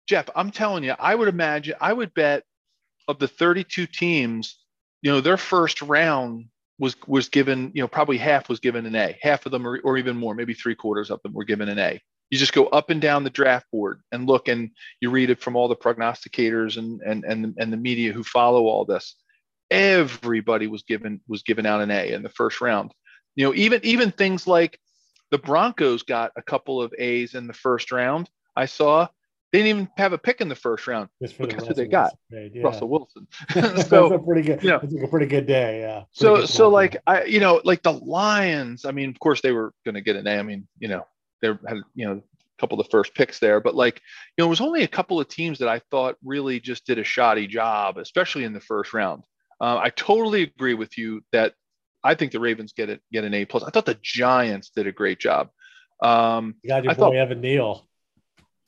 Jeff, 0.08 0.30
I'm 0.36 0.52
telling 0.52 0.84
you, 0.84 0.94
I 1.00 1.16
would 1.16 1.28
imagine, 1.28 1.74
I 1.82 1.92
would 1.92 2.14
bet 2.14 2.44
of 3.08 3.18
the 3.18 3.28
32 3.28 3.88
teams, 3.88 4.60
you 5.02 5.12
know, 5.12 5.20
their 5.20 5.36
first 5.36 5.82
round 5.82 6.46
was 6.78 6.96
was 7.08 7.28
given, 7.28 7.72
you 7.74 7.82
know, 7.82 7.88
probably 7.88 8.20
half 8.20 8.50
was 8.50 8.60
given 8.60 8.86
an 8.86 8.96
A, 8.96 9.18
half 9.20 9.48
of 9.48 9.52
them, 9.52 9.68
or, 9.68 9.80
or 9.84 9.98
even 9.98 10.16
more, 10.16 10.36
maybe 10.36 10.54
three 10.54 10.76
quarters 10.76 11.10
of 11.10 11.20
them 11.24 11.34
were 11.34 11.44
given 11.44 11.70
an 11.70 11.80
A. 11.80 12.00
You 12.30 12.38
just 12.38 12.54
go 12.54 12.68
up 12.68 12.92
and 12.92 13.02
down 13.02 13.24
the 13.24 13.32
draft 13.32 13.66
board 13.72 14.02
and 14.12 14.28
look, 14.28 14.48
and 14.48 14.70
you 15.02 15.10
read 15.10 15.32
it 15.32 15.42
from 15.42 15.56
all 15.56 15.68
the 15.68 15.76
prognosticators 15.76 16.78
and 16.78 17.02
and 17.02 17.26
and 17.26 17.56
and 17.58 17.74
the 17.74 17.78
media 17.78 18.14
who 18.14 18.24
follow 18.24 18.68
all 18.68 18.86
this 18.86 19.16
everybody 19.72 20.68
was 20.68 20.84
given 20.84 21.22
was 21.28 21.44
given 21.44 21.66
out 21.66 21.82
an 21.82 21.92
A 21.92 22.12
in 22.12 22.24
the 22.24 22.30
first 22.30 22.62
round. 22.62 22.94
You 23.36 23.46
know, 23.46 23.54
even 23.56 23.82
even 23.84 24.12
things 24.12 24.48
like 24.48 24.80
the 25.32 25.38
Broncos 25.38 26.04
got 26.04 26.32
a 26.36 26.42
couple 26.42 26.82
of 26.82 26.94
A's 26.98 27.36
in 27.36 27.48
the 27.48 27.54
first 27.54 27.92
round. 27.92 28.30
I 28.56 28.66
saw 28.66 29.08
they 29.52 29.60
didn't 29.60 29.70
even 29.70 29.90
have 29.98 30.14
a 30.14 30.18
pick 30.18 30.42
in 30.42 30.50
the 30.50 30.56
first 30.56 30.88
round 30.88 31.10
because 31.20 31.68
who 31.68 31.74
they 31.74 31.88
got 31.88 32.14
yeah. 32.30 32.62
Russell 32.62 32.90
Wilson. 32.90 33.28
so 33.88 34.14
a 34.14 34.20
pretty 34.20 34.42
good, 34.42 34.62
you 34.62 34.70
know, 34.70 34.78
a 34.78 35.08
pretty 35.08 35.26
good 35.26 35.48
day. 35.48 35.82
Yeah. 35.82 36.04
So 36.12 36.46
so 36.46 36.70
like 36.70 36.98
I 37.08 37.24
you 37.24 37.40
know 37.40 37.62
like 37.64 37.84
the 37.84 37.94
Lions. 37.94 38.86
I 38.86 38.92
mean, 38.92 39.10
of 39.10 39.20
course 39.20 39.42
they 39.42 39.52
were 39.52 39.74
going 39.86 39.96
to 39.96 40.02
get 40.02 40.16
an 40.16 40.28
A. 40.28 40.38
I 40.38 40.44
mean, 40.44 40.68
you 40.80 40.88
know 40.88 41.06
they 41.42 41.50
had 41.68 41.82
you 41.96 42.08
know 42.08 42.14
a 42.14 42.22
couple 42.60 42.80
of 42.80 42.86
the 42.86 42.92
first 42.92 43.14
picks 43.14 43.40
there. 43.40 43.60
But 43.60 43.76
like, 43.76 44.02
you 44.38 44.44
know, 44.44 44.48
it 44.48 44.50
was 44.50 44.62
only 44.62 44.84
a 44.84 44.88
couple 44.88 45.20
of 45.20 45.28
teams 45.28 45.60
that 45.60 45.70
I 45.70 45.80
thought 45.92 46.18
really 46.24 46.60
just 46.60 46.86
did 46.86 47.00
a 47.00 47.04
shoddy 47.04 47.48
job, 47.48 47.98
especially 47.98 48.44
in 48.44 48.54
the 48.54 48.60
first 48.60 48.94
round. 48.94 49.24
Uh, 49.60 49.78
I 49.78 49.90
totally 49.90 50.44
agree 50.44 50.74
with 50.76 50.98
you 50.98 51.22
that 51.32 51.54
I 52.04 52.16
think 52.16 52.32
the 52.32 52.40
Ravens 52.40 52.74
get 52.74 52.90
it 52.90 53.02
get 53.12 53.24
an 53.24 53.34
A 53.34 53.46
plus. 53.46 53.64
I 53.64 53.70
thought 53.72 53.86
the 53.86 53.98
Giants 54.02 54.70
did 54.70 54.88
a 54.88 54.92
great 54.92 55.20
job. 55.20 55.50
Um, 56.02 56.56
you 56.64 56.68
got 56.70 56.84
your 56.84 56.92
I 56.92 56.96
boy 56.96 57.00
thought, 57.00 57.16
Evan 57.16 57.42
Neal 57.42 57.88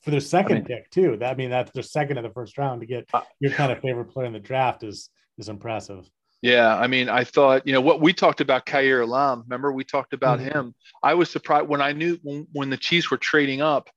for 0.01 0.11
their 0.11 0.19
second 0.19 0.51
I 0.51 0.55
mean- 0.59 0.65
pick 0.65 0.89
too. 0.89 1.17
That 1.17 1.31
I 1.33 1.35
mean 1.35 1.49
that's 1.49 1.71
their 1.71 1.83
second 1.83 2.17
in 2.17 2.23
the 2.23 2.31
first 2.31 2.57
round 2.57 2.81
to 2.81 2.87
get 2.87 3.07
Uh, 3.13 3.21
your 3.39 3.51
kind 3.51 3.71
of 3.71 3.79
favorite 3.81 4.05
player 4.05 4.25
in 4.27 4.33
the 4.33 4.39
draft 4.39 4.83
is 4.83 5.09
is 5.37 5.47
impressive. 5.49 6.09
Yeah, 6.41 6.73
I 6.75 6.87
mean, 6.87 7.09
I 7.09 7.25
thought, 7.25 7.67
you 7.67 7.73
know, 7.73 7.81
what 7.81 7.99
we 7.99 8.13
talked 8.13 8.39
about 8.39 8.65
Kaiir 8.65 9.01
Elam. 9.03 9.43
Remember, 9.45 9.73
we 9.73 9.83
talked 9.83 10.13
about 10.13 10.39
Mhm. 10.39 10.53
him. 10.53 10.75
I 11.03 11.13
was 11.13 11.29
surprised 11.29 11.67
when 11.67 11.81
I 11.81 11.91
knew 11.91 12.17
when, 12.23 12.47
when 12.53 12.69
the 12.69 12.77
Chiefs 12.77 13.11
were 13.11 13.17
trading 13.17 13.61
up, 13.61 13.89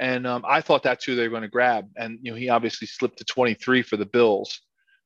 and 0.00 0.26
um, 0.26 0.42
I 0.48 0.62
thought 0.62 0.82
that's 0.82 1.04
who 1.04 1.14
they 1.14 1.24
were 1.24 1.28
going 1.30 1.42
to 1.42 1.48
grab. 1.48 1.88
And 1.96 2.18
you 2.22 2.32
know, 2.32 2.36
he 2.38 2.48
obviously 2.48 2.86
slipped 2.86 3.18
to 3.18 3.24
23 3.24 3.82
for 3.82 3.98
the 3.98 4.06
Bills, 4.06 4.60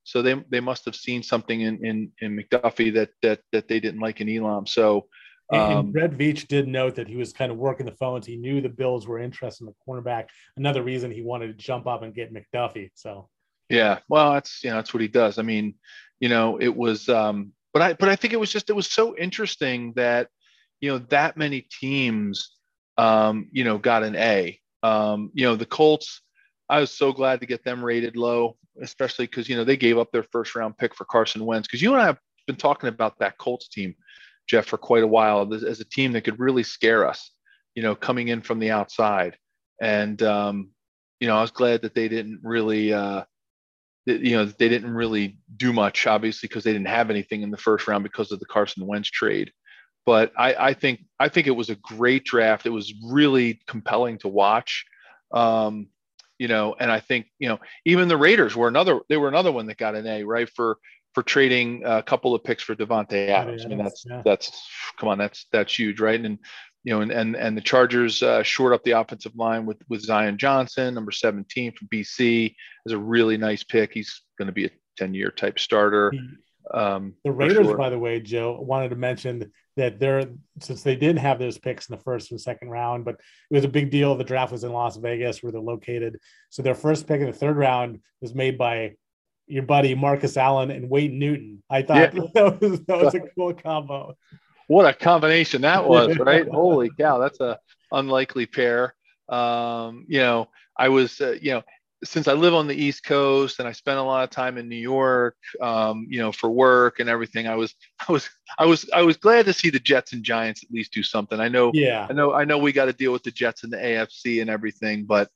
so 0.06 0.22
they 0.22 0.34
they 0.50 0.60
must 0.60 0.84
have 0.84 0.94
seen 0.94 1.22
something 1.22 1.62
in 1.62 1.84
in, 1.84 2.12
in 2.20 2.36
McDuffie 2.38 2.94
that 2.94 3.10
that 3.22 3.40
that 3.50 3.66
they 3.66 3.80
didn't 3.80 4.00
like 4.00 4.20
in 4.20 4.28
Elam. 4.28 4.64
So, 4.64 5.08
um, 5.52 5.60
and 5.60 5.92
Brett 5.92 6.12
Veach 6.12 6.46
did 6.46 6.68
note 6.68 6.94
that 6.94 7.08
he 7.08 7.16
was 7.16 7.32
kind 7.32 7.50
of 7.50 7.58
working 7.58 7.86
the 7.86 7.92
phones. 7.92 8.24
He 8.24 8.36
knew 8.36 8.60
the 8.60 8.68
Bills 8.68 9.08
were 9.08 9.18
interested 9.18 9.64
in 9.64 9.66
the 9.66 9.74
cornerback. 9.86 10.26
Another 10.56 10.84
reason 10.84 11.10
he 11.10 11.22
wanted 11.22 11.48
to 11.48 11.54
jump 11.54 11.88
up 11.88 12.02
and 12.02 12.14
get 12.14 12.32
McDuffie. 12.32 12.90
So 12.94 13.28
Yeah, 13.68 13.98
well, 14.08 14.34
that's 14.34 14.62
you 14.62 14.70
know 14.70 14.76
that's 14.76 14.94
what 14.94 15.00
he 15.00 15.08
does. 15.08 15.40
I 15.40 15.42
mean, 15.42 15.74
you 16.20 16.28
know, 16.28 16.60
it 16.60 16.74
was, 16.74 17.08
um, 17.08 17.52
but 17.72 17.82
I 17.82 17.92
but 17.94 18.08
I 18.08 18.14
think 18.14 18.32
it 18.32 18.40
was 18.40 18.52
just 18.52 18.70
it 18.70 18.76
was 18.76 18.86
so 18.86 19.16
interesting 19.16 19.92
that 19.96 20.28
you 20.80 20.88
know 20.92 20.98
that 21.10 21.36
many 21.36 21.62
teams, 21.62 22.52
um, 22.96 23.48
you 23.50 23.64
know, 23.64 23.76
got 23.76 24.04
an 24.04 24.14
A. 24.14 24.60
Um, 24.84 25.32
you 25.34 25.46
know, 25.46 25.56
the 25.56 25.66
Colts. 25.66 26.22
I 26.68 26.78
was 26.78 26.92
so 26.92 27.12
glad 27.12 27.40
to 27.40 27.46
get 27.46 27.64
them 27.64 27.84
rated 27.84 28.16
low, 28.16 28.56
especially 28.82 29.26
because 29.26 29.48
you 29.48 29.56
know 29.56 29.64
they 29.64 29.76
gave 29.76 29.98
up 29.98 30.10
their 30.12 30.24
first 30.24 30.54
round 30.54 30.76
pick 30.78 30.94
for 30.94 31.04
Carson 31.04 31.44
Wentz. 31.44 31.68
Because 31.68 31.82
you 31.82 31.92
and 31.92 32.02
I 32.02 32.06
have 32.06 32.18
been 32.46 32.56
talking 32.56 32.88
about 32.88 33.18
that 33.18 33.38
Colts 33.38 33.68
team, 33.68 33.94
Jeff, 34.48 34.66
for 34.66 34.78
quite 34.78 35.02
a 35.02 35.08
while 35.08 35.52
as, 35.52 35.80
a 35.80 35.84
team 35.84 36.12
that 36.12 36.22
could 36.22 36.38
really 36.38 36.62
scare 36.62 37.06
us. 37.06 37.32
You 37.74 37.82
know, 37.82 37.94
coming 37.94 38.28
in 38.28 38.40
from 38.40 38.58
the 38.58 38.70
outside, 38.70 39.36
and 39.80 40.22
um, 40.22 40.70
you 41.20 41.28
know, 41.28 41.36
I 41.36 41.42
was 41.42 41.50
glad 41.50 41.82
that 41.82 41.94
they 41.94 42.08
didn't 42.08 42.40
really. 42.42 42.92
Uh, 42.92 43.24
you 44.06 44.36
know 44.36 44.44
they 44.44 44.68
didn't 44.68 44.94
really 44.94 45.36
do 45.56 45.72
much 45.72 46.06
obviously 46.06 46.46
because 46.46 46.62
they 46.62 46.72
didn't 46.72 46.86
have 46.86 47.10
anything 47.10 47.42
in 47.42 47.50
the 47.50 47.56
first 47.56 47.88
round 47.88 48.04
because 48.04 48.30
of 48.30 48.38
the 48.38 48.46
Carson 48.46 48.86
Wentz 48.86 49.10
trade 49.10 49.50
but 50.04 50.32
I, 50.38 50.54
I 50.54 50.74
think 50.74 51.00
I 51.18 51.28
think 51.28 51.48
it 51.48 51.56
was 51.56 51.70
a 51.70 51.74
great 51.74 52.24
draft 52.24 52.66
it 52.66 52.70
was 52.70 52.94
really 53.04 53.60
compelling 53.66 54.18
to 54.18 54.28
watch 54.28 54.86
um, 55.32 55.88
you 56.38 56.48
know 56.48 56.74
and 56.78 56.90
I 56.90 57.00
think 57.00 57.26
you 57.38 57.48
know 57.48 57.58
even 57.84 58.08
the 58.08 58.16
Raiders 58.16 58.56
were 58.56 58.68
another 58.68 59.00
they 59.08 59.16
were 59.16 59.28
another 59.28 59.52
one 59.52 59.66
that 59.66 59.78
got 59.78 59.94
an 59.94 60.06
A 60.06 60.24
right 60.24 60.48
for 60.48 60.78
for 61.14 61.22
trading 61.22 61.82
a 61.84 62.02
couple 62.02 62.34
of 62.34 62.44
picks 62.44 62.62
for 62.62 62.74
Davante 62.74 63.28
Adams 63.28 63.64
I 63.64 63.68
mean 63.68 63.78
that's 63.78 64.04
yeah. 64.08 64.22
that's 64.24 64.68
come 64.98 65.08
on 65.08 65.18
that's 65.18 65.46
that's 65.52 65.78
huge 65.78 66.00
right 66.00 66.20
and 66.20 66.38
you 66.84 66.94
know 66.94 67.00
and 67.00 67.10
and, 67.10 67.36
and 67.36 67.56
the 67.56 67.62
Chargers 67.62 68.22
uh, 68.22 68.42
shored 68.42 68.72
up 68.72 68.84
the 68.84 68.92
offensive 68.92 69.34
line 69.36 69.66
with 69.66 69.78
with 69.88 70.02
Zion 70.02 70.38
Johnson 70.38 70.94
number 70.94 71.12
17 71.12 71.72
from 71.72 71.88
BC 71.88 72.54
is 72.86 72.92
a 72.92 72.98
really 72.98 73.36
nice 73.36 73.64
pick. 73.64 73.92
He's 73.92 74.22
going 74.38 74.46
to 74.46 74.52
be 74.52 74.66
a 74.66 74.70
10 74.98 75.14
year 75.14 75.30
type 75.30 75.58
starter. 75.58 76.12
Um, 76.72 77.14
the 77.24 77.32
Raiders, 77.32 77.66
sure. 77.66 77.76
by 77.76 77.90
the 77.90 77.98
way, 77.98 78.20
Joe 78.20 78.58
wanted 78.60 78.88
to 78.90 78.96
mention 78.96 79.52
that 79.76 79.98
they're 80.00 80.24
since 80.60 80.82
they 80.82 80.96
didn't 80.96 81.18
have 81.18 81.38
those 81.38 81.58
picks 81.58 81.88
in 81.88 81.96
the 81.96 82.02
first 82.02 82.30
and 82.30 82.40
second 82.40 82.70
round, 82.70 83.04
but 83.04 83.14
it 83.50 83.54
was 83.54 83.64
a 83.64 83.68
big 83.68 83.90
deal. 83.90 84.16
The 84.16 84.24
draft 84.24 84.52
was 84.52 84.64
in 84.64 84.72
Las 84.72 84.96
Vegas, 84.96 85.42
where 85.42 85.52
they're 85.52 85.60
located. 85.60 86.18
So 86.50 86.62
their 86.62 86.74
first 86.74 87.06
pick 87.06 87.20
in 87.20 87.26
the 87.26 87.32
third 87.32 87.56
round 87.56 88.00
was 88.20 88.34
made 88.34 88.58
by 88.58 88.94
your 89.46 89.62
buddy 89.62 89.94
Marcus 89.94 90.36
Allen 90.36 90.70
and 90.70 90.90
Wayne 90.90 91.18
Newton. 91.18 91.62
I 91.70 91.82
thought 91.82 92.14
Yeah. 92.14 92.20
that, 92.34 92.60
was, 92.60 92.80
that 92.86 92.98
was 92.98 93.14
a 93.14 93.20
cool 93.36 93.54
combo. 93.54 94.16
what 94.66 94.86
a 94.86 94.92
combination 94.92 95.62
that 95.62 95.86
was, 95.88 96.16
right? 96.18 96.48
Holy 96.48 96.90
cow, 96.98 97.18
that's 97.18 97.40
a 97.40 97.58
unlikely 97.92 98.46
pair. 98.46 98.94
Um, 99.28 100.06
you 100.08 100.18
know, 100.20 100.48
I 100.76 100.88
was, 100.88 101.20
uh, 101.20 101.36
you 101.40 101.52
know, 101.52 101.62
since 102.06 102.28
I 102.28 102.32
live 102.32 102.54
on 102.54 102.66
the 102.66 102.74
East 102.74 103.04
Coast 103.04 103.58
and 103.58 103.68
I 103.68 103.72
spent 103.72 103.98
a 103.98 104.02
lot 104.02 104.24
of 104.24 104.30
time 104.30 104.56
in 104.58 104.68
New 104.68 104.76
York, 104.76 105.36
um, 105.60 106.06
you 106.08 106.18
know, 106.18 106.32
for 106.32 106.48
work 106.50 107.00
and 107.00 107.08
everything, 107.08 107.46
I 107.46 107.54
was, 107.54 107.74
I 108.08 108.12
was, 108.12 108.28
I 108.58 108.64
was, 108.66 108.88
I 108.94 109.02
was 109.02 109.16
glad 109.16 109.46
to 109.46 109.52
see 109.52 109.70
the 109.70 109.78
Jets 109.80 110.12
and 110.12 110.22
Giants 110.22 110.62
at 110.64 110.70
least 110.70 110.92
do 110.92 111.02
something. 111.02 111.40
I 111.40 111.48
know, 111.48 111.70
Yeah, 111.74 112.06
I 112.08 112.12
know, 112.12 112.32
I 112.32 112.44
know 112.44 112.58
we 112.58 112.72
got 112.72 112.86
to 112.86 112.92
deal 112.92 113.12
with 113.12 113.22
the 113.22 113.30
Jets 113.30 113.64
and 113.64 113.72
the 113.72 113.76
AFC 113.78 114.40
and 114.40 114.48
everything, 114.50 115.04
but 115.04 115.28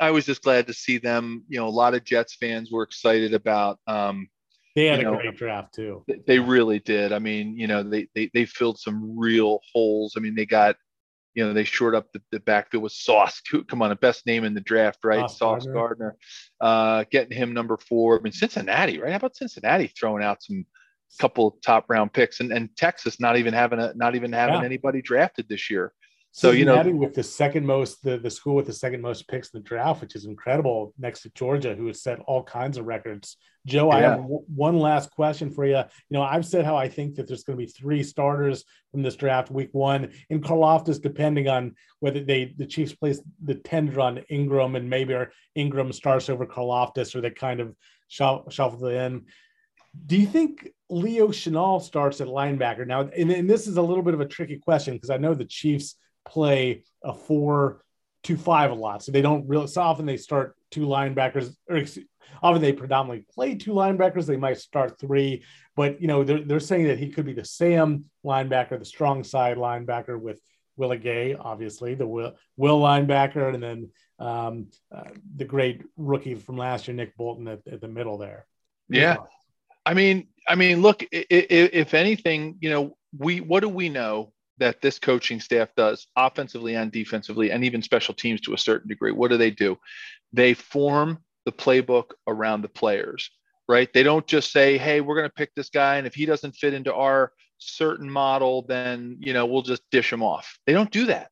I 0.00 0.10
was 0.10 0.24
just 0.26 0.42
glad 0.42 0.66
to 0.66 0.72
see 0.72 0.98
them. 0.98 1.44
You 1.48 1.60
know, 1.60 1.68
a 1.68 1.70
lot 1.70 1.94
of 1.94 2.04
Jets 2.04 2.34
fans 2.34 2.70
were 2.70 2.82
excited 2.82 3.34
about. 3.34 3.78
Um, 3.86 4.28
they 4.76 4.86
had 4.86 5.00
a 5.00 5.02
know, 5.02 5.16
great 5.16 5.36
draft 5.36 5.74
too. 5.74 6.04
They- 6.08 6.20
They 6.26 6.38
really 6.38 6.78
did. 6.78 7.12
I 7.12 7.18
mean, 7.18 7.58
you 7.58 7.66
know, 7.66 7.82
they 7.82 8.08
they 8.14 8.30
they 8.32 8.44
filled 8.46 8.78
some 8.78 9.18
real 9.18 9.60
holes. 9.72 10.14
I 10.16 10.20
mean, 10.20 10.34
they 10.34 10.46
got, 10.46 10.76
you 11.34 11.46
know, 11.46 11.52
they 11.52 11.64
shored 11.64 11.94
up 11.94 12.12
the, 12.12 12.20
the 12.32 12.40
backfield 12.40 12.82
with 12.82 12.92
Sauce. 12.92 13.40
Come 13.68 13.82
on, 13.82 13.90
the 13.90 13.96
best 13.96 14.26
name 14.26 14.44
in 14.44 14.54
the 14.54 14.60
draft, 14.60 14.98
right? 15.04 15.30
Sauce 15.30 15.38
Sauce, 15.38 15.66
Gardner. 15.66 15.74
Gardner. 15.74 16.16
Uh, 16.60 17.04
getting 17.10 17.36
him 17.36 17.52
number 17.52 17.76
four. 17.76 18.18
I 18.18 18.22
mean, 18.22 18.32
Cincinnati, 18.32 18.98
right? 18.98 19.10
How 19.10 19.16
about 19.16 19.36
Cincinnati 19.36 19.86
throwing 19.86 20.24
out 20.24 20.42
some 20.42 20.66
couple 21.18 21.58
top 21.64 21.86
round 21.88 22.12
picks 22.12 22.40
and, 22.40 22.52
and 22.52 22.74
Texas 22.76 23.20
not 23.20 23.36
even 23.36 23.52
having 23.52 23.78
a 23.80 23.92
not 23.94 24.14
even 24.14 24.32
having 24.32 24.56
Yeah. 24.60 24.64
anybody 24.64 25.02
drafted 25.02 25.48
this 25.48 25.70
year. 25.70 25.92
So, 26.32 26.52
you 26.52 26.64
know- 26.64 26.80
with 26.90 27.14
the 27.14 27.24
second 27.24 27.66
most, 27.66 28.04
the, 28.04 28.16
the 28.16 28.30
school 28.30 28.54
with 28.54 28.66
the 28.66 28.72
second 28.72 29.00
most 29.00 29.26
picks 29.26 29.52
in 29.52 29.60
the 29.60 29.64
draft, 29.64 30.00
which 30.00 30.14
is 30.14 30.26
incredible, 30.26 30.94
next 30.96 31.22
to 31.22 31.30
Georgia, 31.30 31.74
who 31.74 31.88
has 31.88 32.02
set 32.02 32.20
all 32.20 32.44
kinds 32.44 32.78
of 32.78 32.86
records. 32.86 33.36
Joe, 33.66 33.90
I 33.90 34.00
have 34.00 34.18
w- 34.18 34.44
one 34.54 34.78
last 34.78 35.10
question 35.10 35.50
for 35.50 35.66
you. 35.66 35.76
You 35.76 35.84
know, 36.10 36.22
I've 36.22 36.46
said 36.46 36.64
how 36.64 36.76
I 36.76 36.88
think 36.88 37.16
that 37.16 37.28
there's 37.28 37.44
going 37.44 37.58
to 37.58 37.64
be 37.64 37.70
three 37.70 38.02
starters 38.02 38.64
from 38.90 39.02
this 39.02 39.16
draft 39.16 39.50
week 39.50 39.68
one, 39.72 40.12
and 40.30 40.42
Karlaftis, 40.42 41.00
depending 41.00 41.48
on 41.48 41.74
whether 42.00 42.20
they 42.20 42.54
the 42.56 42.66
Chiefs 42.66 42.94
place 42.94 43.20
the 43.44 43.54
tender 43.54 44.00
on 44.00 44.18
Ingram, 44.30 44.76
and 44.76 44.88
maybe 44.88 45.12
or 45.12 45.32
Ingram 45.54 45.92
starts 45.92 46.30
over 46.30 46.46
Karlaftis, 46.46 47.14
or 47.14 47.20
they 47.20 47.30
kind 47.30 47.60
of 47.60 47.76
shuffle, 48.08 48.48
shuffle 48.50 48.86
it 48.86 48.94
in. 48.94 49.26
Do 50.06 50.16
you 50.16 50.26
think 50.26 50.70
Leo 50.88 51.28
Chenal 51.28 51.82
starts 51.82 52.20
at 52.20 52.28
linebacker 52.28 52.86
now? 52.86 53.00
And, 53.00 53.30
and 53.30 53.50
this 53.50 53.66
is 53.66 53.76
a 53.76 53.82
little 53.82 54.04
bit 54.04 54.14
of 54.14 54.20
a 54.20 54.26
tricky 54.26 54.58
question 54.58 54.94
because 54.94 55.10
I 55.10 55.16
know 55.16 55.34
the 55.34 55.44
Chiefs 55.44 55.96
play 56.26 56.84
a 57.02 57.12
four 57.12 57.82
two 58.22 58.36
five 58.36 58.70
a 58.70 58.74
lot, 58.74 59.02
so 59.02 59.12
they 59.12 59.22
don't 59.22 59.46
really. 59.48 59.66
So 59.66 59.82
often 59.82 60.06
they 60.06 60.16
start 60.16 60.56
two 60.70 60.86
linebackers, 60.86 61.54
or 61.68 61.76
ex- 61.76 61.98
often 62.42 62.62
they 62.62 62.72
predominantly 62.72 63.24
play 63.32 63.54
two 63.54 63.72
linebackers. 63.72 64.26
They 64.26 64.36
might 64.36 64.58
start 64.58 64.98
three, 64.98 65.44
but 65.76 66.00
you 66.00 66.08
know 66.08 66.24
they're 66.24 66.42
they're 66.42 66.60
saying 66.60 66.88
that 66.88 66.98
he 66.98 67.10
could 67.10 67.26
be 67.26 67.32
the 67.32 67.44
Sam 67.44 68.04
linebacker, 68.24 68.78
the 68.78 68.84
strong 68.84 69.24
side 69.24 69.56
linebacker 69.56 70.18
with 70.20 70.40
Willie 70.76 70.98
Gay, 70.98 71.34
obviously 71.34 71.94
the 71.94 72.06
Will, 72.06 72.34
Will 72.56 72.80
linebacker, 72.80 73.52
and 73.54 73.62
then 73.62 73.90
um, 74.18 74.66
uh, 74.94 75.10
the 75.36 75.44
great 75.44 75.82
rookie 75.96 76.34
from 76.34 76.56
last 76.56 76.88
year, 76.88 76.94
Nick 76.94 77.16
Bolton, 77.16 77.48
at, 77.48 77.60
at 77.70 77.80
the 77.80 77.88
middle 77.88 78.18
there. 78.18 78.46
Yeah. 78.88 79.16
I 79.86 79.94
mean, 79.94 80.28
I 80.46 80.56
mean, 80.56 80.82
look, 80.82 81.02
i- 81.02 81.26
i- 81.30 81.46
if 81.50 81.94
anything, 81.94 82.56
you 82.60 82.70
know, 82.70 82.96
we 83.16 83.40
what 83.40 83.60
do 83.60 83.68
we 83.68 83.88
know 83.88 84.32
that 84.60 84.80
this 84.80 84.98
coaching 84.98 85.40
staff 85.40 85.70
does 85.76 86.06
offensively 86.16 86.76
and 86.76 86.92
defensively, 86.92 87.50
and 87.50 87.64
even 87.64 87.82
special 87.82 88.14
teams 88.14 88.40
to 88.42 88.54
a 88.54 88.58
certain 88.58 88.88
degree? 88.88 89.12
What 89.12 89.30
do 89.30 89.36
they 89.36 89.50
do? 89.50 89.78
They 90.32 90.54
form 90.54 91.24
the 91.44 91.52
playbook 91.52 92.12
around 92.26 92.62
the 92.62 92.68
players, 92.68 93.30
right? 93.68 93.92
They 93.92 94.02
don't 94.04 94.26
just 94.26 94.52
say, 94.52 94.78
"Hey, 94.78 95.00
we're 95.00 95.16
going 95.16 95.28
to 95.28 95.34
pick 95.34 95.54
this 95.54 95.70
guy, 95.70 95.96
and 95.96 96.06
if 96.06 96.14
he 96.14 96.26
doesn't 96.26 96.56
fit 96.56 96.74
into 96.74 96.94
our 96.94 97.32
certain 97.58 98.10
model, 98.10 98.62
then 98.62 99.16
you 99.20 99.32
know 99.32 99.46
we'll 99.46 99.62
just 99.62 99.82
dish 99.90 100.12
him 100.12 100.22
off." 100.22 100.58
They 100.66 100.72
don't 100.72 100.90
do 100.92 101.06
that. 101.06 101.30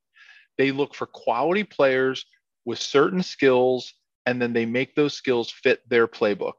They 0.58 0.72
look 0.72 0.94
for 0.94 1.06
quality 1.06 1.64
players 1.64 2.24
with 2.64 2.80
certain 2.80 3.22
skills, 3.22 3.94
and 4.26 4.40
then 4.42 4.52
they 4.52 4.66
make 4.66 4.94
those 4.94 5.14
skills 5.14 5.50
fit 5.50 5.88
their 5.88 6.08
playbook 6.08 6.54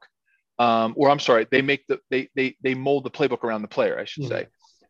um, 0.60 0.92
or 0.96 1.10
I'm 1.10 1.20
sorry, 1.20 1.46
they 1.50 1.62
make 1.62 1.86
the 1.86 2.00
they 2.10 2.28
they 2.36 2.56
they 2.62 2.74
mold 2.74 3.04
the 3.04 3.10
playbook 3.10 3.44
around 3.44 3.62
the 3.62 3.68
player, 3.68 3.98
I 3.98 4.04
should 4.04 4.24
Mhm. 4.24 4.28
say, 4.28 4.48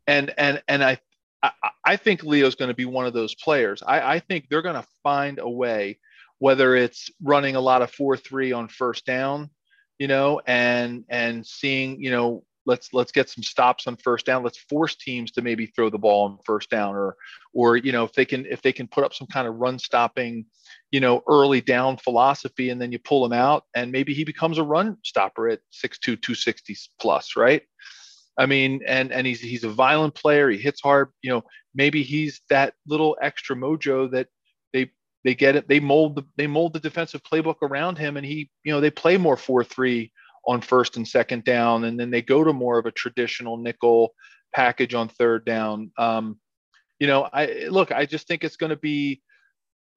and 0.09 0.35
and 0.37 0.62
and 0.66 0.83
I 0.83 0.99
I, 1.42 1.53
I 1.85 1.96
think 1.96 2.22
Leo's 2.22 2.55
going 2.55 2.68
to 2.68 2.74
be 2.74 2.85
one 2.85 3.07
of 3.07 3.12
those 3.12 3.35
players. 3.35 3.83
I, 3.87 4.14
I 4.14 4.18
think 4.20 4.48
they're 4.48 4.62
going 4.62 4.81
to 4.81 4.87
find 5.03 5.38
a 5.38 5.48
way, 5.48 5.98
whether 6.38 6.76
it's 6.76 7.11
running 7.22 7.57
a 7.57 7.61
lot 7.61 7.83
of 7.83 7.90
four 7.90 8.16
three 8.16 8.53
on 8.53 8.68
first 8.68 9.07
down, 9.07 9.50
you 9.98 10.09
know, 10.09 10.40
and 10.46 11.05
and 11.09 11.46
seeing 11.46 12.00
you 12.03 12.11
know 12.11 12.44
let's 12.66 12.92
let's 12.92 13.12
get 13.12 13.29
some 13.29 13.42
stops 13.42 13.87
on 13.87 13.96
first 13.96 14.26
down. 14.26 14.42
Let's 14.42 14.59
force 14.59 14.96
teams 14.96 15.31
to 15.33 15.42
maybe 15.42 15.66
throw 15.66 15.90
the 15.90 15.98
ball 15.98 16.26
on 16.26 16.38
first 16.44 16.70
down, 16.70 16.94
or 16.94 17.16
or 17.55 17.76
you 17.76 17.92
know 17.92 18.05
if 18.05 18.12
they 18.12 18.24
can 18.24 18.46
if 18.46 18.62
they 18.62 18.72
can 18.72 18.87
put 18.87 19.05
up 19.05 19.14
some 19.14 19.26
kind 19.26 19.48
of 19.48 19.57
run 19.57 19.79
stopping 19.79 20.46
you 20.90 21.00
know, 21.00 21.22
early 21.29 21.61
down 21.61 21.96
philosophy, 21.96 22.70
and 22.70 22.81
then 22.81 22.92
you 22.92 22.98
pull 22.98 23.24
him 23.24 23.33
out, 23.33 23.64
and 23.74 23.92
maybe 23.92 24.12
he 24.12 24.24
becomes 24.24 24.59
a 24.59 24.62
run 24.62 24.96
stopper 25.05 25.48
at 25.48 25.61
6'2", 25.72 26.00
260 26.00 26.76
plus, 27.00 27.37
right? 27.37 27.62
I 28.40 28.46
mean, 28.46 28.81
and 28.87 29.12
and 29.12 29.26
he's 29.26 29.40
he's 29.40 29.64
a 29.64 29.68
violent 29.68 30.14
player. 30.14 30.48
He 30.48 30.57
hits 30.57 30.81
hard. 30.81 31.11
You 31.20 31.31
know, 31.31 31.42
maybe 31.74 32.03
he's 32.03 32.40
that 32.48 32.72
little 32.87 33.18
extra 33.20 33.55
mojo 33.55 34.11
that 34.12 34.29
they 34.72 34.90
they 35.24 35.35
get 35.35 35.57
it. 35.57 35.68
They 35.68 35.79
mold 35.79 36.16
the 36.16 36.24
they 36.38 36.46
mold 36.46 36.72
the 36.72 36.81
defensive 36.81 37.22
playbook 37.22 37.61
around 37.61 37.98
him, 37.98 38.16
and 38.16 38.24
he, 38.24 38.50
you 38.64 38.72
know, 38.72 38.81
they 38.81 38.90
play 38.90 39.18
more 39.18 39.37
four 39.37 39.62
three 39.62 40.11
on 40.46 40.62
first 40.62 40.96
and 40.96 41.07
second 41.07 41.44
down, 41.44 41.85
and 41.85 42.00
then 42.00 42.11
they 42.11 42.22
go 42.22 42.42
to 42.42 42.55
more 42.55 42.79
of 42.79 42.87
a 42.87 42.90
traditional 42.92 43.59
nickel 43.59 44.14
package 44.55 44.94
on 44.94 45.11
third 45.11 45.44
down. 45.44 45.92
Um, 45.98 46.40
you 46.98 47.09
know, 47.09 47.29
I 47.31 47.66
look, 47.68 47.92
I 47.92 48.07
just 48.07 48.26
think 48.26 48.42
it's 48.42 48.57
going 48.57 48.70
to 48.70 48.76
be 48.76 49.20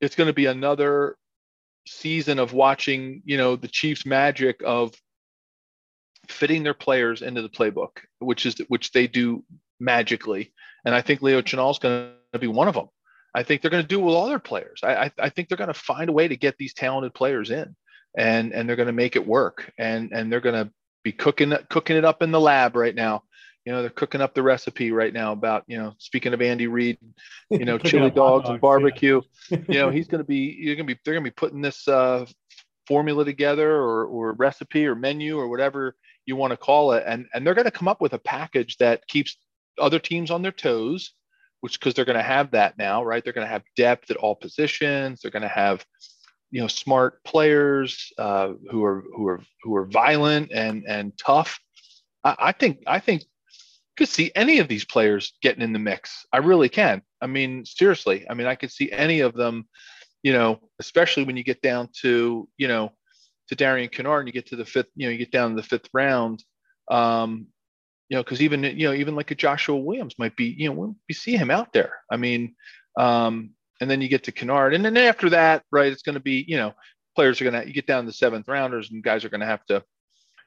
it's 0.02 0.16
going 0.16 0.28
to 0.28 0.34
be 0.34 0.48
another 0.48 1.16
season 1.88 2.40
of 2.40 2.52
watching, 2.52 3.22
you 3.24 3.38
know, 3.38 3.56
the 3.56 3.70
Chiefs' 3.70 4.06
magic 4.06 4.62
of 4.66 4.94
fitting 6.28 6.64
their 6.64 6.74
players 6.74 7.22
into 7.22 7.42
the 7.42 7.50
playbook, 7.50 8.00
which 8.20 8.46
is 8.46 8.56
which 8.68 8.92
they 8.92 9.08
do 9.08 9.44
magically. 9.80 10.54
And 10.86 10.96
I 10.96 11.02
think 11.02 11.22
Leo 11.22 11.42
Chenal 11.42 11.72
is 11.72 11.80
going 11.80 12.12
to 12.34 12.40
be 12.40 12.48
one 12.48 12.68
of 12.68 12.76
them. 12.76 12.90
I 13.36 13.44
think 13.44 13.62
they're 13.62 13.72
going 13.72 13.84
to 13.84 13.88
do 13.88 14.00
it 14.00 14.04
with 14.04 14.16
all 14.16 14.28
their 14.28 14.40
players. 14.40 14.82
I, 14.84 14.96
I, 14.96 15.12
I 15.20 15.30
think 15.30 15.50
they're 15.50 15.58
going 15.58 15.68
to 15.70 15.74
find 15.74 16.10
a 16.10 16.14
way 16.14 16.28
to 16.28 16.38
get 16.38 16.58
these 16.58 16.74
talented 16.74 17.14
players 17.14 17.50
in, 17.50 17.76
and 18.18 18.54
and 18.54 18.68
they're 18.68 18.76
going 18.76 18.88
to 18.88 18.94
make 18.94 19.16
it 19.16 19.26
work. 19.26 19.72
And 19.78 20.12
and 20.14 20.32
they're 20.32 20.42
going 20.42 20.66
to 20.66 20.72
be 21.04 21.12
cooking 21.12 21.54
cooking 21.70 21.98
it 21.98 22.06
up 22.06 22.22
in 22.22 22.32
the 22.32 22.42
lab 22.42 22.76
right 22.76 22.96
now. 22.96 23.24
You 23.66 23.72
know, 23.72 23.82
they're 23.82 23.90
cooking 23.90 24.22
up 24.22 24.34
the 24.34 24.44
recipe 24.44 24.92
right 24.92 25.14
now 25.14 25.32
about 25.32 25.64
you 25.68 25.78
know. 25.78 25.94
Speaking 25.98 26.34
of 26.34 26.42
Andy 26.42 26.68
Reid, 26.68 27.00
you 27.50 27.66
know, 27.66 27.78
chili 27.80 28.12
dogs, 28.12 28.44
dogs, 28.44 28.50
and 28.50 28.62
barbecue. 28.62 29.22
Yeah. 29.50 29.58
you 29.68 29.80
know, 29.80 29.90
he's 29.92 30.08
going 30.08 30.22
to 30.24 30.28
be 30.28 30.56
you're 30.60 30.76
going 30.76 30.88
to 30.88 30.94
be 30.94 31.00
they're 31.04 31.16
going 31.16 31.24
to 31.24 31.32
be 31.32 31.36
putting 31.36 31.62
this 31.62 31.88
uh, 31.88 32.26
formula 32.88 33.26
together 33.26 33.72
or 33.72 34.06
or 34.06 34.34
recipe 34.34 34.86
or 34.86 34.96
menu 34.96 35.38
or 35.38 35.48
whatever 35.48 35.96
you 36.26 36.36
want 36.36 36.52
to 36.52 36.58
call 36.58 36.94
it, 36.94 37.04
and 37.06 37.28
and 37.34 37.46
they're 37.46 37.54
going 37.54 37.66
to 37.66 37.72
come 37.72 37.88
up 37.88 38.02
with 38.02 38.14
a 38.14 38.20
package 38.20 38.78
that 38.78 39.08
keeps 39.08 39.38
other 39.80 40.00
teams 40.00 40.32
on 40.32 40.42
their 40.42 40.52
toes 40.52 41.14
which 41.64 41.80
because 41.80 41.94
they're 41.94 42.04
going 42.04 42.18
to 42.18 42.22
have 42.22 42.52
that 42.52 42.78
now, 42.78 43.02
right? 43.02 43.24
They're 43.24 43.32
going 43.32 43.48
to 43.48 43.52
have 43.52 43.64
depth 43.78 44.12
at 44.12 44.18
all 44.18 44.36
positions. 44.36 45.22
They're 45.22 45.32
going 45.32 45.44
to 45.44 45.48
have, 45.48 45.86
you 46.52 46.60
know, 46.60 46.68
smart 46.68 47.24
players 47.24 48.12
uh, 48.18 48.52
who 48.70 48.84
are 48.84 49.06
who 49.16 49.26
are 49.30 49.42
who 49.64 49.74
are 49.78 49.86
violent 49.86 50.52
and 50.52 50.84
and 50.86 51.18
tough. 51.18 51.58
I, 52.26 52.36
I 52.38 52.52
think 52.52 52.84
I 52.86 53.00
think 53.00 53.24
could 53.96 54.10
see 54.10 54.30
any 54.36 54.60
of 54.60 54.68
these 54.68 54.84
players 54.84 55.36
getting 55.42 55.62
in 55.62 55.72
the 55.72 55.80
mix. 55.80 56.26
I 56.34 56.40
really 56.40 56.68
can. 56.68 57.02
I 57.22 57.28
mean, 57.28 57.64
seriously. 57.64 58.26
I 58.30 58.34
mean, 58.34 58.48
I 58.48 58.56
could 58.56 58.72
see 58.72 58.92
any 58.92 59.22
of 59.22 59.34
them. 59.34 59.66
You 60.22 60.34
know, 60.34 60.60
especially 60.80 61.24
when 61.24 61.38
you 61.38 61.46
get 61.46 61.62
down 61.62 61.88
to 62.02 62.46
you 62.58 62.68
know 62.68 62.92
to 63.54 63.64
Darian 63.64 63.90
Kinnard 63.90 64.20
and 64.20 64.28
you 64.28 64.34
get 64.34 64.48
to 64.48 64.56
the 64.56 64.66
fifth. 64.66 64.90
You 64.96 65.08
know, 65.08 65.12
you 65.12 65.18
get 65.18 65.32
down 65.32 65.52
to 65.52 65.56
the 65.56 65.68
fifth 65.68 65.90
round. 65.94 66.44
Um, 66.90 67.48
you 68.10 68.18
know, 68.18 68.24
because 68.24 68.42
even 68.42 68.64
you 68.64 68.88
know, 68.88 68.94
even 68.94 69.16
like 69.16 69.32
a 69.32 69.36
Joshua 69.36 69.78
Williams 69.78 70.20
might 70.20 70.36
be, 70.36 70.56
you 70.58 70.72
know, 70.72 70.96
we 71.08 71.14
see 71.14 71.36
him 71.36 71.50
out 71.50 71.74
there. 71.74 71.94
I 72.12 72.18
mean, 72.18 72.56
um, 72.98 73.52
and 73.80 73.90
then 73.90 74.02
you 74.02 74.08
get 74.08 74.26
to 74.26 74.32
Kinnard, 74.32 74.76
and 74.76 74.84
then 74.84 74.98
after 74.98 75.30
that, 75.32 75.64
right, 75.72 75.92
it's 75.92 76.04
going 76.04 76.16
to 76.16 76.22
be, 76.22 76.46
you 76.48 76.58
know, 76.58 76.74
players 77.16 77.40
are 77.40 77.50
going 77.50 77.62
to 77.62 77.68
you 77.68 77.74
get 77.74 77.88
down 77.88 78.04
to 78.04 78.08
the 78.08 78.14
seventh 78.14 78.48
rounders, 78.48 78.92
and 78.92 79.04
guys 79.04 79.24
are 79.24 79.30
going 79.30 79.42
to 79.42 79.48
have 79.48 79.66
to, 79.66 79.84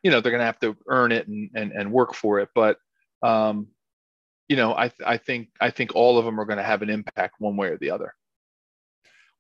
you 0.03 0.11
know, 0.11 0.21
they're 0.21 0.33
going 0.33 0.41
to 0.41 0.47
have 0.47 0.61
to 0.61 0.77
earn 0.89 1.13
it 1.13 1.27
and 1.29 1.51
and 1.55 1.73
and 1.73 1.93
work 1.93 2.15
for 2.15 2.41
it. 2.41 2.51
But 2.55 2.79
um, 3.23 3.69
you 4.49 4.57
know, 4.57 4.75
I 4.75 4.93
I 5.05 5.17
think 5.17 5.49
I 5.61 5.71
think 5.71 5.95
all 5.95 6.19
of 6.19 6.25
them 6.25 6.39
are 6.39 6.45
going 6.45 6.59
to 6.59 6.65
have 6.65 6.83
an 6.83 6.91
impact 6.91 7.37
one 7.39 7.57
way 7.57 7.69
or 7.69 7.79
the 7.79 7.91
other. 7.91 8.15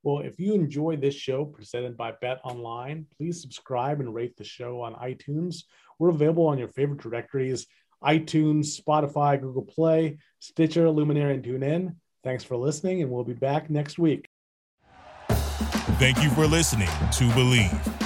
Well, 0.02 0.20
if 0.20 0.38
you 0.38 0.54
enjoy 0.54 0.96
this 0.96 1.14
show 1.14 1.44
presented 1.44 1.96
by 1.96 2.12
Bet 2.20 2.38
Online, 2.44 3.06
please 3.16 3.40
subscribe 3.40 4.00
and 4.00 4.14
rate 4.14 4.37
the 4.37 4.44
show 4.44 4.80
on 4.82 4.94
iTunes. 4.94 5.64
We're 5.98 6.11
available 6.11 6.46
on 6.46 6.59
your 6.59 6.68
favorite 6.68 7.00
directories 7.00 7.66
iTunes, 8.04 8.80
Spotify, 8.80 9.40
Google 9.40 9.62
Play, 9.62 10.18
Stitcher, 10.38 10.88
Luminary, 10.90 11.35
and 11.35 11.44
TuneIn. 11.44 11.96
Thanks 12.22 12.44
for 12.44 12.56
listening, 12.56 13.02
and 13.02 13.11
we'll 13.11 13.24
be 13.24 13.32
back 13.32 13.70
next 13.70 13.98
week. 13.98 14.28
Thank 15.98 16.22
you 16.22 16.30
for 16.30 16.46
listening 16.46 16.88
to 16.88 17.24
Bleav. 17.30 18.05